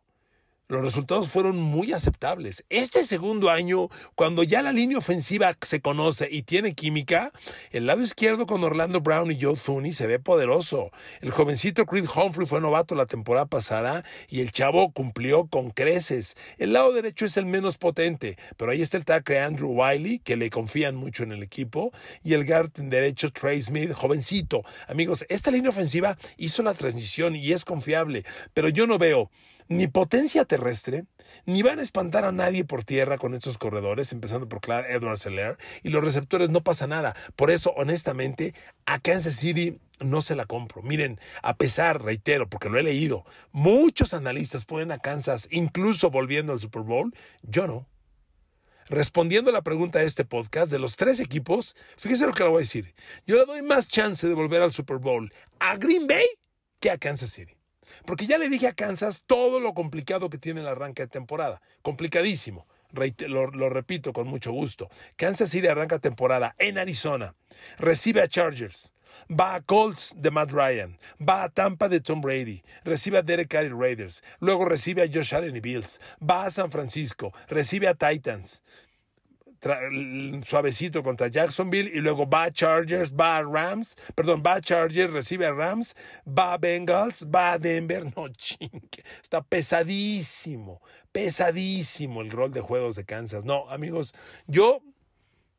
los 0.73 0.83
resultados 0.83 1.29
fueron 1.29 1.59
muy 1.59 1.93
aceptables. 1.93 2.65
Este 2.71 3.05
segundo 3.05 3.51
año, 3.51 3.89
cuando 4.15 4.43
ya 4.43 4.63
la 4.63 4.73
línea 4.73 4.97
ofensiva 4.97 5.55
se 5.61 5.83
conoce 5.83 6.29
y 6.31 6.45
tiene 6.45 6.75
química, 6.75 7.31
el 7.73 7.87
lado 7.87 8.01
izquierdo 8.01 8.47
con 8.47 8.65
Orlando 8.65 9.03
Brown 9.03 9.31
y 9.31 9.39
Joe 9.39 9.55
Thuney 9.55 9.93
se 9.93 10.07
ve 10.07 10.19
poderoso. 10.19 10.91
El 11.21 11.31
jovencito 11.31 11.85
Creed 11.85 12.07
Humphrey 12.07 12.47
fue 12.47 12.63
novato 12.63 12.95
la 12.95 13.05
temporada 13.05 13.45
pasada 13.45 14.03
y 14.29 14.41
el 14.41 14.51
chavo 14.51 14.93
cumplió 14.93 15.47
con 15.47 15.71
creces. 15.71 16.37
El 16.57 16.73
lado 16.73 16.93
derecho 16.93 17.27
es 17.27 17.37
el 17.37 17.45
menos 17.45 17.77
potente, 17.77 18.39
pero 18.57 18.71
ahí 18.71 18.81
está 18.81 18.97
el 18.97 19.05
tackle 19.05 19.41
Andrew 19.41 19.73
Wiley, 19.73 20.21
que 20.21 20.37
le 20.37 20.49
confían 20.49 20.97
mucho 20.97 21.23
en 21.23 21.33
el 21.33 21.43
equipo, 21.43 21.93
y 22.25 22.33
el 22.33 22.47
guard 22.47 22.73
derecho 22.73 23.31
Trey 23.31 23.61
Smith, 23.61 23.93
jovencito. 23.93 24.63
Amigos, 24.89 25.27
esta 25.29 25.51
línea 25.51 25.69
ofensiva 25.69 26.17
hizo 26.39 26.63
la 26.63 26.73
transición 26.73 27.37
y 27.37 27.53
es 27.53 27.67
confiable, 27.67 28.25
pero 28.55 28.71
yo 28.71 28.87
no 28.87 28.97
veo 28.97 29.31
ni 29.77 29.89
potencia 29.89 30.45
terrestre, 30.45 31.05
ni 31.47 31.63
van 31.63 31.79
a 31.79 31.83
espantar 31.83 32.25
a 32.25 32.33
nadie 32.33 32.65
por 32.65 32.85
tierra 32.85 33.19
con 33.19 33.35
estos 33.35 33.59
corredores, 33.59 34.13
empezando 34.13 34.49
por 34.49 34.61
Clyde 34.61 34.93
Edwards 34.93 35.23
Seller, 35.23 35.59
y 35.83 35.91
los 35.91 36.05
receptores 36.05 36.51
no 36.51 36.63
pasa 36.63 36.87
nada. 36.87 37.15
Por 37.37 37.51
eso, 37.51 37.73
honestamente, 37.77 38.55
a 38.87 38.99
Kansas 38.99 39.37
City 39.37 39.79
no 40.01 40.23
se 40.23 40.37
la 40.37 40.47
compro. 40.47 40.83
Miren, 40.83 41.21
a 41.43 41.57
pesar, 41.57 42.03
reitero, 42.03 42.49
porque 42.49 42.69
lo 42.69 42.79
he 42.79 42.83
leído, 42.83 43.25
muchos 43.53 44.15
analistas 44.15 44.65
ponen 44.65 44.93
a 44.93 44.99
Kansas 44.99 45.49
incluso 45.51 46.11
volviendo 46.11 46.53
al 46.53 46.61
Super 46.61 46.83
Bowl, 46.83 47.15
yo 47.43 47.67
no. 47.67 47.87
Respondiendo 48.89 49.51
a 49.51 49.53
la 49.53 49.63
pregunta 49.63 50.01
de 50.01 50.07
este 50.07 50.25
podcast, 50.25 50.71
de 50.71 50.79
los 50.79 50.97
tres 50.97 51.21
equipos, 51.21 51.77
fíjese 51.97 52.27
lo 52.27 52.33
que 52.33 52.43
le 52.43 52.51
voy 52.51 52.59
a 52.59 52.67
decir. 52.67 52.95
Yo 53.27 53.37
le 53.37 53.47
doy 53.47 53.63
más 53.63 53.89
chance 53.89 54.27
de 54.27 54.35
volver 54.35 54.61
al 54.61 54.73
Super 54.73 54.99
Bowl 54.99 55.33
a 55.61 55.77
Green 55.77 56.07
Bay 56.07 56.27
que 56.81 56.91
a 56.91 56.99
Kansas 56.99 57.31
City. 57.31 57.62
Porque 58.05 58.27
ya 58.27 58.39
le 58.39 58.49
dije 58.49 58.69
a 58.69 58.75
Kansas 58.75 59.23
todo 59.27 59.61
lo 59.61 59.75
complicado 59.75 60.31
que 60.31 60.39
tiene 60.39 60.61
el 60.61 60.69
arranque 60.69 61.03
de 61.03 61.09
temporada. 61.09 61.61
Complicadísimo. 61.83 62.67
Lo, 62.93 63.69
repito 63.71 64.13
con 64.13 64.27
mucho 64.27 64.53
gusto. 64.53 64.91
Kansas 65.17 65.51
City 65.51 65.67
arranca 65.67 65.99
temporada 65.99 66.55
en 66.59 66.79
Arizona. 66.79 67.35
Recibe 67.79 68.21
a 68.21 68.29
Chargers. 68.29 68.93
Va 69.31 69.55
a 69.55 69.61
Colts 69.63 70.15
de 70.17 70.31
Matt 70.31 70.51
Ryan. 70.51 70.99
Va 71.21 71.45
a 71.45 71.49
Tampa 71.49 71.89
de 71.89 72.01
Tom 72.01 72.21
Brady. 72.21 72.63
Recibe 72.85 73.19
a 73.19 73.23
Derek 73.23 73.49
Carr 73.49 73.75
Raiders. 73.75 74.23
Luego 74.41 74.65
recibe 74.65 75.03
a 75.03 75.07
Josh 75.07 75.35
Allen 75.35 75.57
y 75.57 75.61
Bills. 75.61 76.01
Va 76.23 76.45
a 76.45 76.51
San 76.51 76.71
Francisco. 76.71 77.33
Recibe 77.49 77.89
a 77.89 77.95
Titans 77.95 78.63
suavecito 80.45 81.03
contra 81.03 81.29
Jacksonville 81.29 81.91
y 81.95 82.01
luego 82.01 82.29
va 82.29 82.51
Chargers, 82.51 83.13
va 83.13 83.43
Rams, 83.43 83.97
perdón, 84.15 84.43
va 84.45 84.61
Chargers, 84.61 85.13
recibe 85.13 85.47
a 85.47 85.53
Rams, 85.53 85.95
va 86.27 86.59
Bengals, 86.59 87.27
va 87.27 87.59
Denver, 87.59 88.05
no 88.17 88.29
chingue, 88.29 89.05
está 89.23 89.41
pesadísimo, 89.43 90.83
pesadísimo 91.13 92.23
el 92.23 92.31
rol 92.31 92.53
de 92.53 92.61
juegos 92.61 92.97
de 92.97 93.05
Kansas. 93.05 93.45
No, 93.45 93.71
amigos, 93.71 94.15
yo, 94.47 94.83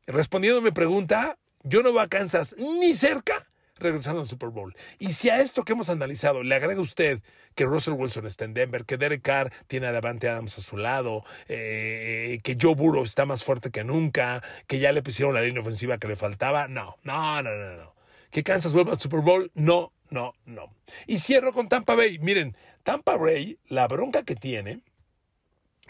respondiendo 0.06 0.58
a 0.58 0.62
mi 0.62 0.70
pregunta, 0.70 1.38
yo 1.62 1.82
no 1.82 1.92
voy 1.92 2.02
a 2.02 2.08
Kansas 2.08 2.54
ni 2.58 2.92
cerca 2.92 3.46
regresando 3.78 4.20
al 4.20 4.28
Super 4.28 4.50
Bowl. 4.50 4.76
Y 4.98 5.12
si 5.12 5.30
a 5.30 5.40
esto 5.40 5.64
que 5.64 5.72
hemos 5.72 5.90
analizado 5.90 6.42
le 6.42 6.54
agrega 6.54 6.80
usted 6.80 7.20
que 7.54 7.64
Russell 7.64 7.94
Wilson 7.94 8.26
está 8.26 8.44
en 8.44 8.54
Denver, 8.54 8.84
que 8.84 8.96
Derek 8.96 9.22
Carr 9.22 9.52
tiene 9.66 9.86
a 9.86 9.92
Davante 9.92 10.28
Adams 10.28 10.58
a 10.58 10.62
su 10.62 10.76
lado, 10.76 11.24
eh, 11.48 12.40
que 12.42 12.56
Joe 12.60 12.74
Burrow 12.74 13.04
está 13.04 13.26
más 13.26 13.44
fuerte 13.44 13.70
que 13.70 13.84
nunca, 13.84 14.42
que 14.66 14.78
ya 14.78 14.92
le 14.92 15.02
pusieron 15.02 15.34
la 15.34 15.42
línea 15.42 15.62
ofensiva 15.62 15.98
que 15.98 16.08
le 16.08 16.16
faltaba, 16.16 16.68
no, 16.68 16.96
no, 17.02 17.42
no, 17.42 17.54
no, 17.54 17.76
no. 17.76 17.94
¿Que 18.30 18.42
Kansas 18.42 18.72
vuelva 18.72 18.92
al 18.92 19.00
Super 19.00 19.20
Bowl? 19.20 19.52
No, 19.54 19.92
no, 20.10 20.34
no. 20.44 20.74
Y 21.06 21.18
cierro 21.18 21.52
con 21.52 21.68
Tampa 21.68 21.94
Bay. 21.94 22.18
Miren, 22.18 22.56
Tampa 22.82 23.16
Bay, 23.16 23.58
la 23.68 23.86
bronca 23.86 24.24
que 24.24 24.34
tiene, 24.34 24.80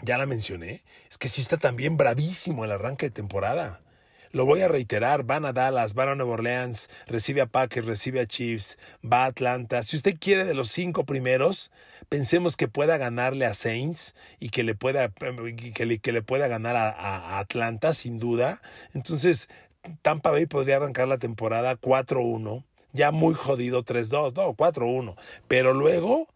ya 0.01 0.17
la 0.17 0.25
mencioné, 0.25 0.83
es 1.09 1.17
que 1.17 1.27
sí 1.27 1.41
está 1.41 1.57
también 1.57 1.97
bravísimo 1.97 2.65
el 2.65 2.71
arranque 2.71 3.07
de 3.07 3.11
temporada. 3.11 3.81
Lo 4.35 4.45
voy 4.45 4.59
a 4.59 4.67
reiterar, 4.67 5.23
van 5.23 5.45
a 5.45 5.53
Dallas, 5.53 5.93
van 5.93 6.09
a 6.09 6.15
Nueva 6.15 6.33
Orleans, 6.33 6.89
recibe 7.07 7.39
a 7.39 7.45
Packers, 7.45 7.87
recibe 7.87 8.19
a 8.19 8.25
Chiefs, 8.25 8.77
va 9.01 9.23
a 9.23 9.27
Atlanta. 9.27 9.81
Si 9.81 9.95
usted 9.95 10.17
quiere 10.19 10.43
de 10.43 10.53
los 10.53 10.67
cinco 10.67 11.05
primeros, 11.05 11.71
pensemos 12.09 12.57
que 12.57 12.67
pueda 12.67 12.97
ganarle 12.97 13.45
a 13.45 13.53
Saints 13.53 14.13
y 14.41 14.49
que 14.49 14.65
le 14.65 14.75
pueda, 14.75 15.07
que 15.07 15.85
le, 15.85 15.99
que 15.99 16.11
le 16.11 16.21
pueda 16.21 16.49
ganar 16.49 16.75
a, 16.75 16.89
a 16.89 17.39
Atlanta, 17.39 17.93
sin 17.93 18.19
duda. 18.19 18.59
Entonces, 18.93 19.47
Tampa 20.01 20.31
Bay 20.31 20.47
podría 20.47 20.75
arrancar 20.75 21.07
la 21.07 21.17
temporada 21.17 21.77
4-1, 21.79 22.65
ya 22.91 23.11
muy 23.11 23.35
jodido 23.35 23.85
3-2, 23.85 24.33
no, 24.35 24.53
4-1. 24.53 25.15
Pero 25.47 25.73
luego 25.73 26.27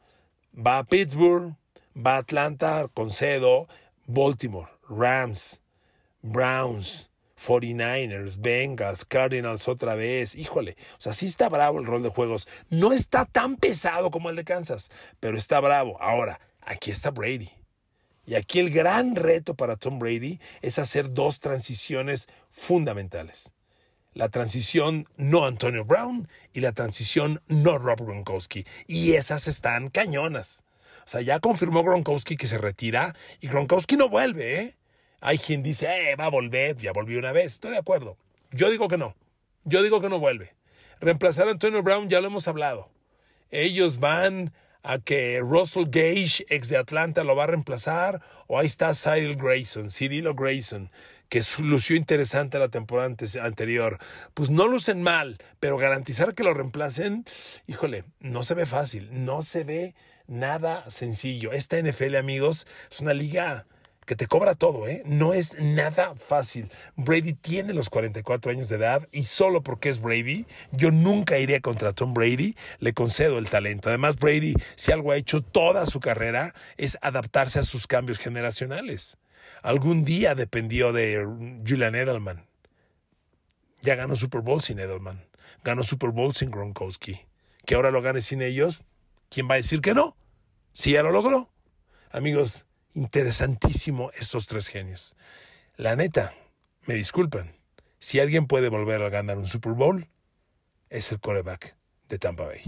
va 0.55 0.77
a 0.77 0.83
Pittsburgh, 0.85 1.53
va 1.97 2.15
a 2.15 2.19
Atlanta, 2.19 2.87
concedo, 2.93 3.67
Baltimore, 4.07 4.69
Rams, 4.87 5.59
Browns, 6.21 7.08
49ers, 7.39 8.37
Bengals, 8.37 9.05
Cardinals 9.05 9.67
otra 9.67 9.95
vez. 9.95 10.35
Híjole, 10.35 10.75
o 10.97 11.01
sea, 11.01 11.13
sí 11.13 11.25
está 11.25 11.49
bravo 11.49 11.79
el 11.79 11.85
rol 11.85 12.03
de 12.03 12.09
juegos. 12.09 12.47
No 12.69 12.91
está 12.91 13.25
tan 13.25 13.55
pesado 13.57 14.11
como 14.11 14.29
el 14.29 14.35
de 14.35 14.43
Kansas, 14.43 14.91
pero 15.19 15.37
está 15.37 15.59
bravo. 15.59 16.01
Ahora, 16.01 16.39
aquí 16.61 16.91
está 16.91 17.11
Brady. 17.11 17.49
Y 18.25 18.35
aquí 18.35 18.59
el 18.59 18.69
gran 18.69 19.15
reto 19.15 19.55
para 19.55 19.75
Tom 19.75 19.97
Brady 19.97 20.39
es 20.61 20.77
hacer 20.77 21.13
dos 21.13 21.39
transiciones 21.39 22.27
fundamentales. 22.49 23.53
La 24.13 24.29
transición 24.29 25.07
no 25.17 25.45
Antonio 25.45 25.85
Brown 25.85 26.27
y 26.53 26.59
la 26.59 26.71
transición 26.71 27.41
no 27.47 27.77
Rob 27.77 28.01
Gronkowski. 28.01 28.65
Y 28.85 29.13
esas 29.13 29.47
están 29.47 29.89
cañonas. 29.89 30.63
O 31.05 31.09
sea, 31.09 31.21
ya 31.21 31.39
confirmó 31.39 31.83
Gronkowski 31.83 32.37
que 32.37 32.45
se 32.45 32.57
retira 32.57 33.15
y 33.39 33.47
Gronkowski 33.47 33.97
no 33.97 34.09
vuelve, 34.09 34.59
¿eh? 34.61 34.78
Hay 35.21 35.37
quien 35.37 35.63
dice, 35.63 35.87
eh, 35.87 36.15
va 36.15 36.25
a 36.25 36.29
volver, 36.29 36.77
ya 36.77 36.91
volvió 36.91 37.19
una 37.19 37.31
vez. 37.31 37.53
Estoy 37.53 37.71
de 37.71 37.77
acuerdo. 37.77 38.17
Yo 38.51 38.69
digo 38.69 38.87
que 38.87 38.97
no. 38.97 39.15
Yo 39.63 39.83
digo 39.83 40.01
que 40.01 40.09
no 40.09 40.19
vuelve. 40.19 40.53
Reemplazar 40.99 41.47
a 41.47 41.51
Antonio 41.51 41.83
Brown 41.83 42.09
ya 42.09 42.21
lo 42.21 42.27
hemos 42.27 42.47
hablado. 42.47 42.89
Ellos 43.51 43.99
van 43.99 44.53
a 44.83 44.99
que 44.99 45.39
Russell 45.41 45.85
Gage, 45.89 46.45
ex 46.49 46.69
de 46.69 46.77
Atlanta, 46.77 47.23
lo 47.23 47.35
va 47.35 47.43
a 47.43 47.47
reemplazar. 47.47 48.21
O 48.47 48.59
ahí 48.59 48.65
está 48.65 48.93
Cyril 48.93 49.35
Grayson, 49.35 49.91
Cyrilo 49.91 50.33
Grayson, 50.33 50.91
que 51.27 51.41
lució 51.59 51.95
interesante 51.95 52.59
la 52.59 52.69
temporada 52.69 53.15
anterior. 53.41 53.99
Pues 54.33 54.49
no 54.49 54.67
lucen 54.67 55.01
mal, 55.01 55.37
pero 55.59 55.77
garantizar 55.77 56.33
que 56.33 56.43
lo 56.43 56.53
reemplacen, 56.53 57.25
híjole, 57.67 58.03
no 58.19 58.43
se 58.43 58.55
ve 58.55 58.65
fácil, 58.65 59.09
no 59.11 59.41
se 59.41 59.63
ve 59.63 59.95
nada 60.27 60.89
sencillo. 60.89 61.51
Esta 61.51 61.77
NFL, 61.81 62.15
amigos, 62.15 62.67
es 62.89 62.99
una 62.99 63.13
liga 63.13 63.65
que 64.09 64.15
te 64.15 64.25
cobra 64.25 64.55
todo, 64.55 64.87
¿eh? 64.87 65.03
No 65.05 65.35
es 65.35 65.61
nada 65.61 66.15
fácil. 66.15 66.71
Brady 66.95 67.33
tiene 67.33 67.75
los 67.75 67.91
44 67.91 68.51
años 68.51 68.67
de 68.67 68.77
edad 68.77 69.07
y 69.11 69.25
solo 69.25 69.61
porque 69.61 69.89
es 69.89 70.01
Brady, 70.01 70.47
yo 70.71 70.89
nunca 70.89 71.37
iré 71.37 71.61
contra 71.61 71.93
Tom 71.93 72.15
Brady, 72.15 72.55
le 72.79 72.93
concedo 72.93 73.37
el 73.37 73.51
talento. 73.51 73.89
Además, 73.89 74.15
Brady, 74.15 74.55
si 74.75 74.91
algo 74.91 75.11
ha 75.11 75.15
hecho 75.15 75.43
toda 75.43 75.85
su 75.85 75.99
carrera, 75.99 76.55
es 76.77 76.97
adaptarse 77.03 77.59
a 77.59 77.63
sus 77.63 77.85
cambios 77.85 78.17
generacionales. 78.17 79.19
Algún 79.61 80.03
día 80.05 80.33
dependió 80.33 80.91
de 80.91 81.23
Julian 81.67 81.93
Edelman. 81.93 82.47
Ya 83.83 83.93
ganó 83.93 84.15
Super 84.15 84.41
Bowl 84.41 84.63
sin 84.63 84.79
Edelman. 84.79 85.23
Ganó 85.63 85.83
Super 85.83 86.09
Bowl 86.09 86.33
sin 86.33 86.49
Gronkowski. 86.49 87.27
Que 87.63 87.75
ahora 87.75 87.91
lo 87.91 88.01
gane 88.01 88.21
sin 88.21 88.41
ellos, 88.41 88.81
¿quién 89.29 89.47
va 89.47 89.53
a 89.53 89.57
decir 89.57 89.81
que 89.81 89.93
no? 89.93 90.17
Si 90.73 90.93
ya 90.93 91.03
lo 91.03 91.11
logró. 91.11 91.51
Amigos, 92.09 92.65
interesantísimo 92.99 94.11
estos 94.11 94.45
tres 94.47 94.67
genios. 94.67 95.15
La 95.77 95.95
neta, 95.95 96.33
me 96.85 96.93
disculpan, 96.93 97.55
si 97.99 98.19
alguien 98.19 98.45
puede 98.45 98.69
volver 98.69 99.01
a 99.01 99.09
ganar 99.09 99.37
un 99.37 99.47
Super 99.47 99.71
Bowl, 99.71 100.07
es 100.89 101.11
el 101.11 101.19
coreback 101.19 101.75
de 102.09 102.19
Tampa 102.19 102.45
Bay. 102.45 102.61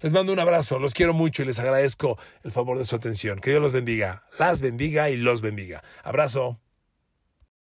Les 0.00 0.12
mando 0.12 0.32
un 0.32 0.38
abrazo, 0.38 0.78
los 0.78 0.94
quiero 0.94 1.14
mucho 1.14 1.42
y 1.42 1.46
les 1.46 1.58
agradezco 1.58 2.18
el 2.42 2.52
favor 2.52 2.78
de 2.78 2.84
su 2.84 2.94
atención. 2.94 3.38
Que 3.40 3.50
Dios 3.50 3.62
los 3.62 3.72
bendiga, 3.72 4.24
las 4.38 4.60
bendiga 4.60 5.10
y 5.10 5.16
los 5.16 5.40
bendiga. 5.40 5.82
Abrazo. 6.02 6.58